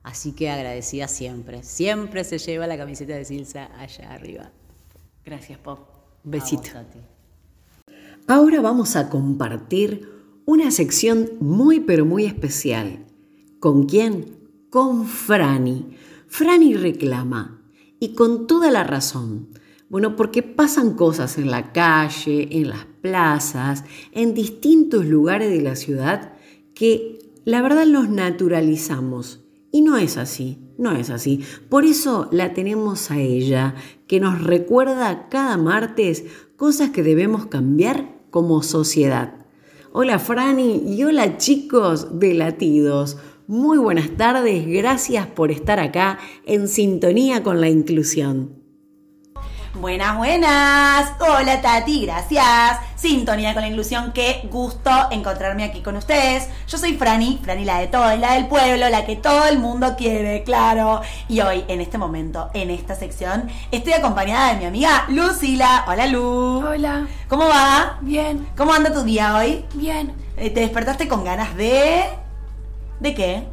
Así 0.02 0.32
que 0.32 0.50
agradecida 0.50 1.08
siempre. 1.08 1.62
Siempre 1.64 2.22
se 2.22 2.38
lleva 2.38 2.66
la 2.66 2.76
camiseta 2.76 3.14
de 3.14 3.24
Silsa 3.24 3.70
allá 3.78 4.12
arriba. 4.12 4.52
Gracias, 5.24 5.58
Pop. 5.58 5.88
Besito. 6.22 6.70
Ahora 8.28 8.60
vamos 8.60 8.96
a 8.96 9.08
compartir 9.08 10.08
una 10.44 10.70
sección 10.70 11.30
muy 11.40 11.80
pero 11.80 12.04
muy 12.04 12.24
especial 12.24 13.06
¿Con 13.58 13.86
quién? 13.86 14.36
Con 14.70 15.06
Franny. 15.06 15.96
Franny 16.28 16.74
reclama, 16.74 17.55
y 18.00 18.14
con 18.14 18.46
toda 18.46 18.70
la 18.70 18.84
razón. 18.84 19.48
Bueno, 19.88 20.16
porque 20.16 20.42
pasan 20.42 20.94
cosas 20.94 21.38
en 21.38 21.50
la 21.50 21.72
calle, 21.72 22.48
en 22.50 22.70
las 22.70 22.86
plazas, 23.00 23.84
en 24.12 24.34
distintos 24.34 25.06
lugares 25.06 25.50
de 25.50 25.62
la 25.62 25.76
ciudad 25.76 26.32
que 26.74 27.18
la 27.44 27.62
verdad 27.62 27.86
los 27.86 28.08
naturalizamos. 28.08 29.40
Y 29.70 29.82
no 29.82 29.96
es 29.96 30.16
así, 30.16 30.58
no 30.78 30.92
es 30.92 31.10
así. 31.10 31.42
Por 31.68 31.84
eso 31.84 32.28
la 32.32 32.54
tenemos 32.54 33.10
a 33.10 33.20
ella, 33.20 33.74
que 34.08 34.20
nos 34.20 34.42
recuerda 34.42 35.28
cada 35.28 35.56
martes 35.56 36.24
cosas 36.56 36.90
que 36.90 37.02
debemos 37.02 37.46
cambiar 37.46 38.16
como 38.30 38.62
sociedad. 38.62 39.46
Hola 39.92 40.18
Franny 40.18 40.82
y 40.86 41.04
hola 41.04 41.38
chicos 41.38 42.18
de 42.18 42.34
Latidos. 42.34 43.16
Muy 43.48 43.78
buenas 43.78 44.10
tardes, 44.16 44.66
gracias 44.66 45.28
por 45.28 45.52
estar 45.52 45.78
acá 45.78 46.18
en 46.46 46.66
sintonía 46.66 47.44
con 47.44 47.60
la 47.60 47.68
inclusión. 47.68 48.60
Buenas, 49.74 50.16
buenas. 50.16 51.12
Hola 51.20 51.60
Tati, 51.62 52.06
gracias. 52.06 52.80
Sintonía 52.96 53.52
con 53.52 53.62
la 53.62 53.68
inclusión, 53.68 54.10
qué 54.12 54.48
gusto 54.50 54.90
encontrarme 55.12 55.62
aquí 55.62 55.80
con 55.80 55.96
ustedes. 55.96 56.48
Yo 56.66 56.76
soy 56.76 56.94
Franny, 56.94 57.38
Franny 57.40 57.64
la 57.64 57.78
de 57.78 57.86
todo, 57.86 58.16
la 58.16 58.32
del 58.32 58.48
pueblo, 58.48 58.88
la 58.88 59.06
que 59.06 59.14
todo 59.14 59.46
el 59.46 59.60
mundo 59.60 59.94
quiere, 59.96 60.42
claro. 60.42 61.02
Y 61.28 61.40
hoy, 61.40 61.64
en 61.68 61.80
este 61.80 61.98
momento, 61.98 62.50
en 62.52 62.70
esta 62.70 62.96
sección, 62.96 63.48
estoy 63.70 63.92
acompañada 63.92 64.54
de 64.54 64.58
mi 64.58 64.64
amiga 64.64 65.04
Lucila. 65.08 65.84
Hola 65.86 66.08
Lu. 66.08 66.66
Hola. 66.66 67.06
¿Cómo 67.28 67.46
va? 67.46 67.98
Bien. 68.00 68.44
¿Cómo 68.56 68.72
anda 68.72 68.92
tu 68.92 69.04
día 69.04 69.36
hoy? 69.36 69.64
Bien. 69.74 70.12
Eh, 70.36 70.50
¿Te 70.50 70.60
despertaste 70.60 71.06
con 71.06 71.22
ganas 71.22 71.56
de... 71.56 72.25
¿De 73.00 73.14
qué? 73.14 73.46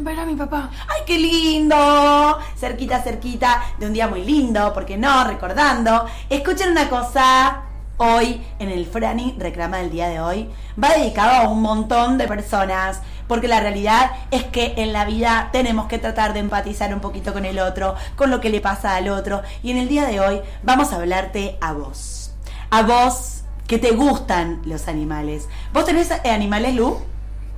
Ver 0.00 0.18
a 0.18 0.26
mi 0.26 0.34
papá. 0.34 0.70
¡Ay, 0.88 1.02
qué 1.06 1.18
lindo! 1.18 2.38
Cerquita, 2.56 3.00
cerquita 3.00 3.62
de 3.78 3.86
un 3.86 3.92
día 3.92 4.08
muy 4.08 4.24
lindo, 4.24 4.72
porque 4.72 4.96
no? 4.96 5.24
Recordando. 5.24 6.06
Escuchen 6.28 6.70
una 6.70 6.88
cosa. 6.88 7.62
Hoy, 7.96 8.40
en 8.60 8.70
el 8.70 8.86
Franny 8.86 9.34
Reclama 9.38 9.78
del 9.78 9.90
día 9.90 10.08
de 10.08 10.20
hoy, 10.20 10.48
va 10.82 10.90
dedicado 10.90 11.32
a 11.32 11.48
un 11.48 11.62
montón 11.62 12.16
de 12.16 12.28
personas. 12.28 13.00
Porque 13.26 13.48
la 13.48 13.60
realidad 13.60 14.12
es 14.30 14.44
que 14.44 14.74
en 14.78 14.92
la 14.92 15.04
vida 15.04 15.50
tenemos 15.52 15.86
que 15.86 15.98
tratar 15.98 16.32
de 16.32 16.40
empatizar 16.40 16.94
un 16.94 17.00
poquito 17.00 17.32
con 17.32 17.44
el 17.44 17.58
otro, 17.58 17.94
con 18.16 18.30
lo 18.30 18.40
que 18.40 18.50
le 18.50 18.60
pasa 18.60 18.94
al 18.94 19.08
otro. 19.08 19.42
Y 19.62 19.72
en 19.72 19.78
el 19.78 19.88
día 19.88 20.06
de 20.06 20.20
hoy 20.20 20.40
vamos 20.62 20.92
a 20.92 20.96
hablarte 20.96 21.58
a 21.60 21.72
vos. 21.72 22.32
A 22.70 22.82
vos 22.82 23.42
que 23.66 23.78
te 23.78 23.90
gustan 23.90 24.62
los 24.64 24.88
animales. 24.88 25.48
¿Vos 25.72 25.84
tenés 25.84 26.10
animales, 26.24 26.74
Lu? 26.74 26.98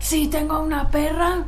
Sí, 0.01 0.29
tengo 0.29 0.59
una 0.59 0.91
perra 0.91 1.45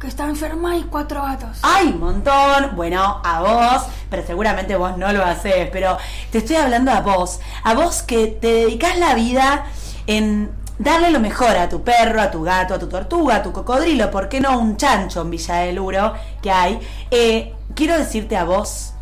que 0.00 0.08
está 0.08 0.24
enferma 0.24 0.76
y 0.76 0.82
cuatro 0.82 1.22
gatos. 1.22 1.58
¡Ay, 1.62 1.92
montón! 1.92 2.74
Bueno, 2.74 3.22
a 3.24 3.40
vos, 3.40 3.86
pero 4.10 4.26
seguramente 4.26 4.74
vos 4.76 4.98
no 4.98 5.12
lo 5.12 5.24
haces, 5.24 5.70
pero 5.72 5.96
te 6.30 6.38
estoy 6.38 6.56
hablando 6.56 6.90
a 6.90 7.00
vos, 7.00 7.38
a 7.62 7.74
vos 7.74 8.02
que 8.02 8.26
te 8.26 8.48
dedicas 8.48 8.98
la 8.98 9.14
vida 9.14 9.66
en 10.08 10.50
darle 10.78 11.12
lo 11.12 11.20
mejor 11.20 11.56
a 11.56 11.68
tu 11.68 11.82
perro, 11.82 12.20
a 12.20 12.30
tu 12.32 12.42
gato, 12.42 12.74
a 12.74 12.78
tu 12.80 12.88
tortuga, 12.88 13.36
a 13.36 13.42
tu 13.42 13.52
cocodrilo, 13.52 14.10
¿por 14.10 14.28
qué 14.28 14.40
no 14.40 14.58
un 14.58 14.76
chancho 14.76 15.22
en 15.22 15.30
Villa 15.30 15.54
del 15.58 15.78
Uro 15.78 16.14
que 16.42 16.50
hay? 16.50 16.80
Eh, 17.10 17.54
quiero 17.76 17.96
decirte 17.96 18.36
a 18.36 18.42
vos 18.42 18.94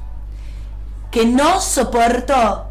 que 1.10 1.24
no 1.24 1.60
soporto 1.60 2.69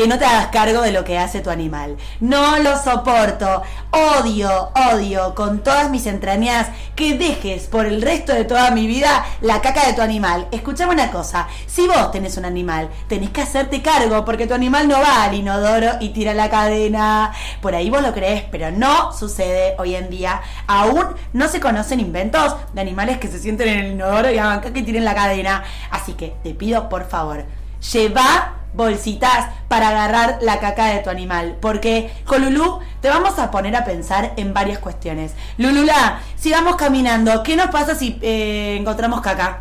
que 0.00 0.08
no 0.08 0.18
te 0.18 0.24
hagas 0.24 0.46
cargo 0.46 0.80
de 0.80 0.92
lo 0.92 1.04
que 1.04 1.18
hace 1.18 1.40
tu 1.40 1.50
animal. 1.50 1.98
No 2.20 2.58
lo 2.60 2.78
soporto. 2.78 3.62
Odio, 3.90 4.70
odio 4.94 5.34
con 5.34 5.62
todas 5.62 5.90
mis 5.90 6.06
entrañas 6.06 6.68
que 6.96 7.18
dejes 7.18 7.66
por 7.66 7.84
el 7.84 8.00
resto 8.00 8.32
de 8.32 8.46
toda 8.46 8.70
mi 8.70 8.86
vida 8.86 9.26
la 9.42 9.60
caca 9.60 9.86
de 9.86 9.92
tu 9.92 10.00
animal. 10.00 10.48
Escuchame 10.52 10.94
una 10.94 11.10
cosa. 11.10 11.48
Si 11.66 11.86
vos 11.86 12.10
tenés 12.12 12.38
un 12.38 12.46
animal, 12.46 12.88
tenés 13.08 13.28
que 13.28 13.42
hacerte 13.42 13.82
cargo 13.82 14.24
porque 14.24 14.46
tu 14.46 14.54
animal 14.54 14.88
no 14.88 14.98
va 14.98 15.24
al 15.24 15.34
inodoro 15.34 15.90
y 16.00 16.14
tira 16.14 16.32
la 16.32 16.48
cadena. 16.48 17.32
Por 17.60 17.74
ahí 17.74 17.90
vos 17.90 18.00
lo 18.00 18.14
crees, 18.14 18.44
pero 18.50 18.70
no 18.70 19.12
sucede 19.12 19.74
hoy 19.76 19.96
en 19.96 20.08
día. 20.08 20.40
Aún 20.66 21.08
no 21.34 21.46
se 21.48 21.60
conocen 21.60 22.00
inventos 22.00 22.56
de 22.72 22.80
animales 22.80 23.18
que 23.18 23.28
se 23.28 23.38
sienten 23.38 23.68
en 23.68 23.78
el 23.80 23.92
inodoro 23.92 24.30
y 24.30 24.38
hagan 24.38 24.60
caca 24.60 24.78
y 24.78 24.82
tiren 24.82 25.04
la 25.04 25.14
cadena. 25.14 25.62
Así 25.90 26.14
que 26.14 26.32
te 26.42 26.54
pido 26.54 26.88
por 26.88 27.06
favor, 27.06 27.44
lleva 27.92 28.59
bolsitas 28.72 29.48
para 29.68 29.88
agarrar 29.88 30.38
la 30.42 30.60
caca 30.60 30.86
de 30.86 30.98
tu 31.00 31.10
animal. 31.10 31.56
Porque 31.60 32.12
con 32.24 32.42
Lulú 32.42 32.80
te 33.00 33.08
vamos 33.08 33.38
a 33.38 33.50
poner 33.50 33.76
a 33.76 33.84
pensar 33.84 34.32
en 34.36 34.54
varias 34.54 34.78
cuestiones. 34.78 35.32
Lulula, 35.58 36.20
sigamos 36.36 36.76
caminando. 36.76 37.42
¿Qué 37.42 37.56
nos 37.56 37.68
pasa 37.68 37.94
si 37.94 38.18
eh, 38.22 38.76
encontramos 38.78 39.20
caca? 39.20 39.60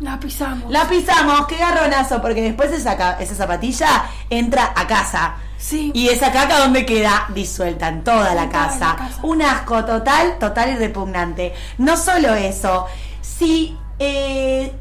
La 0.00 0.18
pisamos. 0.18 0.70
La 0.72 0.88
pisamos, 0.88 1.46
qué 1.46 1.56
garronazo, 1.56 2.20
porque 2.20 2.42
después 2.42 2.72
esa, 2.72 3.12
esa 3.20 3.34
zapatilla 3.34 4.06
entra 4.28 4.72
a 4.74 4.86
casa. 4.86 5.36
Sí. 5.56 5.92
Y 5.94 6.08
esa 6.08 6.32
caca, 6.32 6.58
¿dónde 6.58 6.84
queda? 6.84 7.26
Disuelta 7.32 7.88
en 7.88 8.02
toda 8.02 8.34
la 8.34 8.48
casa. 8.48 8.88
la 8.90 8.96
casa. 8.96 9.20
Un 9.22 9.40
asco 9.40 9.84
total, 9.84 10.38
total 10.38 10.70
y 10.70 10.76
repugnante. 10.76 11.54
No 11.78 11.96
solo 11.96 12.34
eso, 12.34 12.86
si 13.22 13.78
eh, 13.98 14.74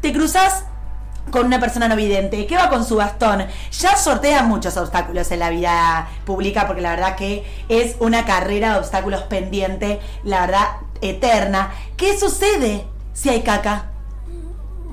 te 0.00 0.12
cruzas 0.12 0.64
con 1.30 1.46
una 1.46 1.60
persona 1.60 1.88
no 1.88 1.96
vidente, 1.96 2.46
que 2.46 2.56
va 2.56 2.68
con 2.68 2.84
su 2.84 2.96
bastón, 2.96 3.46
ya 3.72 3.96
sortea 3.96 4.42
muchos 4.42 4.76
obstáculos 4.76 5.30
en 5.30 5.40
la 5.40 5.50
vida 5.50 6.08
pública, 6.24 6.66
porque 6.66 6.82
la 6.82 6.90
verdad 6.90 7.16
que 7.16 7.44
es 7.68 7.96
una 8.00 8.24
carrera 8.24 8.74
de 8.74 8.78
obstáculos 8.80 9.22
pendiente, 9.22 10.00
la 10.24 10.42
verdad, 10.42 10.66
eterna. 11.00 11.72
¿Qué 11.96 12.18
sucede 12.18 12.86
si 13.12 13.28
hay 13.28 13.42
caca? 13.42 13.86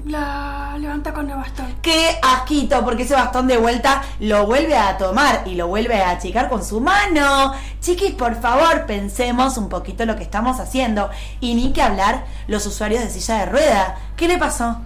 La 0.05 0.75
levanta 0.77 1.13
con 1.13 1.29
el 1.29 1.37
bastón. 1.37 1.75
Qué 1.81 2.19
asquito, 2.21 2.83
porque 2.83 3.03
ese 3.03 3.13
bastón 3.13 3.47
de 3.47 3.55
vuelta 3.55 4.03
lo 4.19 4.45
vuelve 4.45 4.75
a 4.75 4.97
tomar 4.97 5.43
y 5.45 5.55
lo 5.55 5.67
vuelve 5.67 6.01
a 6.01 6.09
achicar 6.09 6.49
con 6.49 6.65
su 6.65 6.81
mano. 6.81 7.53
Chiquis, 7.79 8.13
por 8.13 8.35
favor, 8.41 8.85
pensemos 8.85 9.57
un 9.57 9.69
poquito 9.69 10.05
lo 10.05 10.17
que 10.17 10.23
estamos 10.23 10.59
haciendo. 10.59 11.09
Y 11.39 11.55
ni 11.55 11.71
que 11.71 11.81
hablar 11.81 12.25
los 12.47 12.65
usuarios 12.65 13.01
de 13.01 13.09
silla 13.09 13.39
de 13.39 13.45
rueda. 13.45 13.97
¿Qué 14.17 14.27
le 14.27 14.37
pasó? 14.37 14.81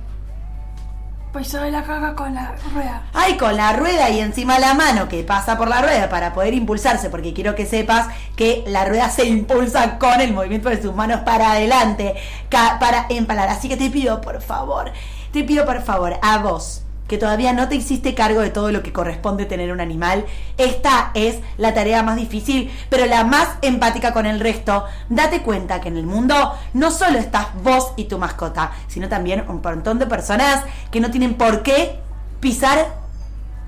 De 1.33 1.71
la 1.71 1.83
caga 1.83 2.15
con 2.15 2.33
la 2.33 2.55
rueda. 2.73 3.03
Ay, 3.13 3.37
con 3.37 3.55
la 3.55 3.71
rueda 3.73 4.09
y 4.09 4.21
encima 4.21 4.57
la 4.57 4.73
mano 4.73 5.07
que 5.07 5.23
pasa 5.23 5.55
por 5.55 5.67
la 5.67 5.83
rueda 5.83 6.09
para 6.09 6.33
poder 6.33 6.55
impulsarse, 6.55 7.11
porque 7.11 7.33
quiero 7.33 7.53
que 7.53 7.67
sepas 7.67 8.07
que 8.35 8.63
la 8.65 8.85
rueda 8.85 9.09
se 9.11 9.25
impulsa 9.25 9.99
con 9.99 10.19
el 10.19 10.33
movimiento 10.33 10.69
de 10.69 10.81
sus 10.81 10.95
manos 10.95 11.21
para 11.21 11.51
adelante, 11.51 12.15
para 12.49 13.05
empalar. 13.09 13.49
Así 13.49 13.69
que 13.69 13.77
te 13.77 13.91
pido, 13.91 14.19
por 14.19 14.41
favor, 14.41 14.91
te 15.31 15.43
pido, 15.43 15.63
por 15.63 15.83
favor, 15.83 16.17
a 16.23 16.39
vos, 16.39 16.81
que 17.07 17.17
todavía 17.17 17.53
no 17.53 17.67
te 17.67 17.75
hiciste 17.75 18.13
cargo 18.13 18.41
de 18.41 18.49
todo 18.49 18.71
lo 18.71 18.83
que 18.83 18.93
corresponde 18.93 19.45
tener 19.45 19.71
un 19.71 19.79
animal, 19.79 20.25
esta 20.57 21.11
es 21.13 21.37
la 21.57 21.73
tarea 21.73 22.03
más 22.03 22.15
difícil, 22.15 22.71
pero 22.89 23.05
la 23.05 23.23
más 23.23 23.49
empática 23.61 24.13
con 24.13 24.25
el 24.25 24.39
resto. 24.39 24.85
Date 25.09 25.41
cuenta 25.41 25.81
que 25.81 25.89
en 25.89 25.97
el 25.97 26.05
mundo 26.05 26.53
no 26.73 26.91
solo 26.91 27.17
estás 27.17 27.47
vos 27.63 27.93
y 27.95 28.05
tu 28.05 28.17
mascota, 28.17 28.71
sino 28.87 29.09
también 29.09 29.45
un 29.47 29.61
montón 29.61 29.99
de 29.99 30.05
personas 30.05 30.63
que 30.91 30.99
no 30.99 31.11
tienen 31.11 31.35
por 31.35 31.63
qué 31.63 31.99
pisar 32.39 33.06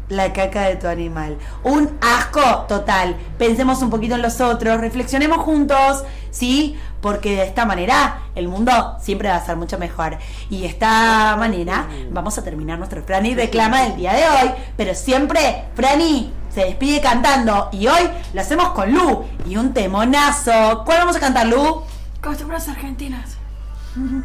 la 0.10 0.34
caca 0.34 0.64
de 0.64 0.76
tu 0.76 0.88
animal. 0.88 1.38
Un 1.64 1.98
asco 2.02 2.66
total. 2.68 3.16
Pensemos 3.38 3.82
un 3.82 3.90
poquito 3.90 4.16
en 4.16 4.22
los 4.22 4.42
otros, 4.42 4.82
reflexionemos 4.82 5.38
juntos, 5.40 6.04
¿sí? 6.32 6.78
Porque 7.02 7.36
de 7.36 7.44
esta 7.44 7.66
manera 7.66 8.24
el 8.36 8.48
mundo 8.48 8.98
siempre 9.00 9.30
va 9.30 9.38
a 9.38 9.46
ser 9.46 9.56
mucho 9.56 9.78
mejor. 9.78 10.18
Y 10.50 10.62
de 10.62 10.68
esta 10.68 11.36
manera 11.38 11.88
vamos 12.12 12.38
a 12.38 12.44
terminar 12.44 12.78
nuestro 12.78 13.04
Franny 13.04 13.36
Reclama 13.36 13.84
del 13.84 13.96
día 13.96 14.14
de 14.14 14.24
hoy. 14.28 14.52
Pero 14.76 14.94
siempre 14.94 15.66
Franny 15.76 16.34
se 16.54 16.66
despide 16.66 17.00
cantando 17.00 17.70
y 17.72 17.88
hoy 17.88 18.10
lo 18.34 18.42
hacemos 18.42 18.70
con 18.70 18.92
Lu 18.92 19.24
y 19.46 19.56
un 19.56 19.74
temonazo. 19.74 20.84
¿Cuál 20.84 21.00
vamos 21.00 21.16
a 21.16 21.20
cantar, 21.20 21.48
Lu? 21.48 21.84
Costumbres 22.22 22.68
argentinas. 22.68 23.38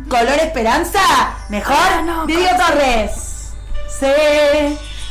¿Color 0.08 0.38
Esperanza? 0.40 1.00
¿Mejor? 1.48 1.76
Ah, 1.78 2.02
no, 2.04 2.26
Torres. 2.26 3.52
Sé 3.88 4.76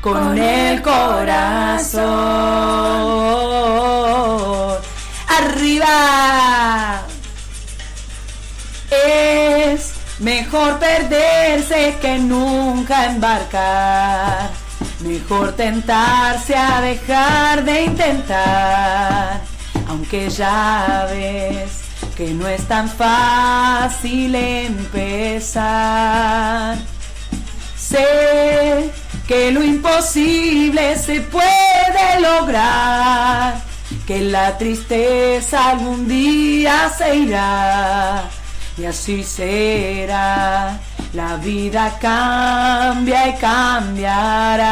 con 0.00 0.38
el 0.38 0.80
corazón. 0.82 2.08
Arriba. 5.28 7.02
Es 8.90 9.92
mejor 10.18 10.78
perderse 10.78 11.96
que 12.00 12.18
nunca 12.18 13.06
embarcar. 13.06 14.50
Mejor 15.00 15.52
tentarse 15.52 16.56
a 16.56 16.80
dejar 16.80 17.64
de 17.64 17.84
intentar. 17.84 19.40
Aunque 19.88 20.28
ya 20.30 21.06
ves 21.10 21.82
que 22.16 22.32
no 22.34 22.48
es 22.48 22.66
tan 22.66 22.88
fácil 22.88 24.34
empezar. 24.34 25.58
Sé 27.76 28.90
que 29.28 29.52
lo 29.52 29.62
imposible 29.62 30.96
se 30.96 31.20
puede 31.20 32.20
lograr, 32.20 33.60
que 34.06 34.22
la 34.22 34.56
tristeza 34.56 35.70
algún 35.70 36.08
día 36.08 36.90
se 36.96 37.14
irá 37.14 38.24
y 38.78 38.86
así 38.86 39.22
será. 39.22 40.80
La 41.12 41.36
vida 41.36 41.98
cambia 42.00 43.28
y 43.28 43.34
cambiará. 43.34 44.66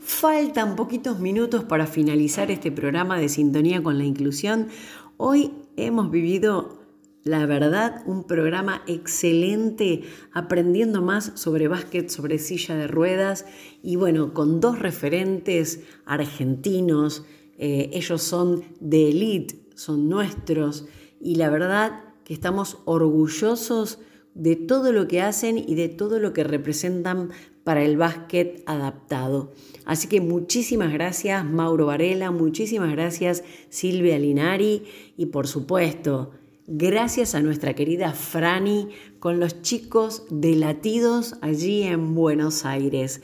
Faltan 0.00 0.74
poquitos 0.74 1.20
minutos 1.20 1.62
para 1.62 1.86
finalizar 1.86 2.50
este 2.50 2.72
programa 2.72 3.20
de 3.20 3.28
Sintonía 3.28 3.80
con 3.80 3.96
la 3.96 4.02
Inclusión. 4.02 4.70
Hoy 5.18 5.52
hemos 5.76 6.10
vivido, 6.10 6.80
la 7.22 7.46
verdad, 7.46 8.02
un 8.06 8.24
programa 8.24 8.82
excelente 8.88 10.02
aprendiendo 10.32 11.00
más 11.00 11.30
sobre 11.36 11.68
básquet, 11.68 12.08
sobre 12.08 12.40
silla 12.40 12.74
de 12.74 12.88
ruedas 12.88 13.46
y 13.84 13.94
bueno, 13.94 14.34
con 14.34 14.58
dos 14.58 14.80
referentes 14.80 15.84
argentinos. 16.06 17.24
Eh, 17.58 17.90
ellos 17.92 18.22
son 18.22 18.62
de 18.80 19.10
elite, 19.10 19.60
son 19.74 20.08
nuestros 20.08 20.86
y 21.20 21.34
la 21.34 21.50
verdad 21.50 22.04
que 22.24 22.32
estamos 22.32 22.78
orgullosos 22.84 23.98
de 24.34 24.54
todo 24.54 24.92
lo 24.92 25.08
que 25.08 25.20
hacen 25.20 25.58
y 25.58 25.74
de 25.74 25.88
todo 25.88 26.20
lo 26.20 26.32
que 26.32 26.44
representan 26.44 27.30
para 27.64 27.82
el 27.84 27.96
básquet 27.96 28.62
adaptado. 28.66 29.52
Así 29.84 30.08
que 30.08 30.20
muchísimas 30.20 30.92
gracias 30.92 31.44
Mauro 31.44 31.86
Varela, 31.86 32.30
muchísimas 32.30 32.92
gracias 32.92 33.42
Silvia 33.68 34.18
Linari 34.18 34.84
y 35.16 35.26
por 35.26 35.48
supuesto 35.48 36.30
gracias 36.66 37.34
a 37.34 37.40
nuestra 37.40 37.74
querida 37.74 38.12
Frani 38.12 38.88
con 39.18 39.40
los 39.40 39.62
chicos 39.62 40.24
de 40.30 40.54
Latidos 40.54 41.36
allí 41.40 41.82
en 41.82 42.14
Buenos 42.14 42.64
Aires. 42.64 43.22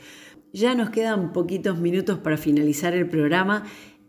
Ya 0.51 0.73
nos 0.73 0.89
quedan 0.89 1.31
poquitos 1.31 1.79
minutos 1.79 2.19
para 2.19 2.37
finalizar 2.37 2.93
el 2.93 3.09
programa 3.09 3.63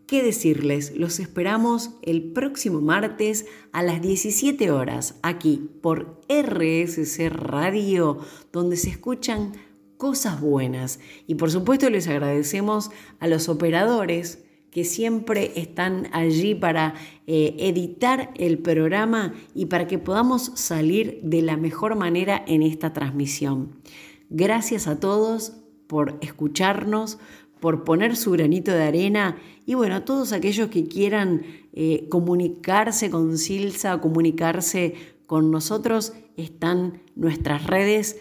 ¿Qué 0.07 0.23
decirles? 0.23 0.93
Los 0.95 1.19
esperamos 1.19 1.91
el 2.01 2.31
próximo 2.31 2.79
martes 2.79 3.45
a 3.73 3.83
las 3.83 4.01
17 4.01 4.71
horas 4.71 5.15
aquí 5.21 5.69
por 5.81 6.21
RSC 6.29 7.27
Radio, 7.29 8.17
donde 8.53 8.77
se 8.77 8.89
escuchan 8.89 9.51
cosas 9.97 10.39
buenas. 10.39 11.01
Y 11.27 11.35
por 11.35 11.51
supuesto 11.51 11.89
les 11.89 12.07
agradecemos 12.07 12.89
a 13.19 13.27
los 13.27 13.49
operadores 13.49 14.45
que 14.71 14.85
siempre 14.85 15.51
están 15.57 16.07
allí 16.13 16.55
para 16.55 16.93
eh, 17.25 17.55
editar 17.59 18.31
el 18.35 18.59
programa 18.59 19.33
y 19.53 19.65
para 19.65 19.87
que 19.87 19.97
podamos 19.97 20.53
salir 20.55 21.19
de 21.21 21.41
la 21.41 21.57
mejor 21.57 21.97
manera 21.97 22.45
en 22.47 22.63
esta 22.63 22.93
transmisión. 22.93 23.81
Gracias 24.29 24.87
a 24.87 25.01
todos 25.01 25.57
por 25.87 26.17
escucharnos, 26.21 27.17
por 27.59 27.83
poner 27.83 28.15
su 28.15 28.31
granito 28.31 28.71
de 28.71 28.83
arena 28.83 29.37
y 29.65 29.73
bueno, 29.73 29.95
a 29.95 30.05
todos 30.05 30.31
aquellos 30.31 30.69
que 30.69 30.87
quieran 30.87 31.41
eh, 31.73 32.07
comunicarse 32.09 33.09
con 33.09 33.37
Silsa, 33.37 33.99
comunicarse 33.99 34.95
con 35.25 35.51
nosotros, 35.51 36.13
están 36.37 37.01
nuestras 37.15 37.67
redes 37.67 38.19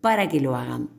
para 0.00 0.28
que 0.28 0.40
lo 0.40 0.56
hagan. 0.56 0.90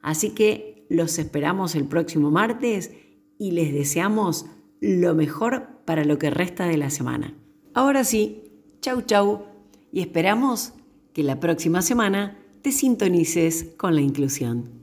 Así 0.00 0.30
que 0.30 0.86
los 0.88 1.18
esperamos 1.18 1.74
el 1.74 1.86
próximo 1.86 2.30
martes 2.30 2.92
y 3.38 3.50
les 3.50 3.72
deseamos 3.72 4.46
lo 4.80 5.14
mejor 5.14 5.68
para 5.84 6.04
lo 6.04 6.18
que 6.18 6.30
resta 6.30 6.66
de 6.66 6.76
la 6.76 6.90
semana. 6.90 7.34
Ahora 7.74 8.04
sí, 8.04 8.44
chau 8.80 9.02
chau 9.02 9.44
y 9.92 10.00
esperamos 10.00 10.72
que 11.12 11.22
la 11.22 11.40
próxima 11.40 11.82
semana 11.82 12.38
te 12.62 12.72
sintonices 12.72 13.70
con 13.76 13.94
la 13.94 14.00
inclusión. 14.00 14.77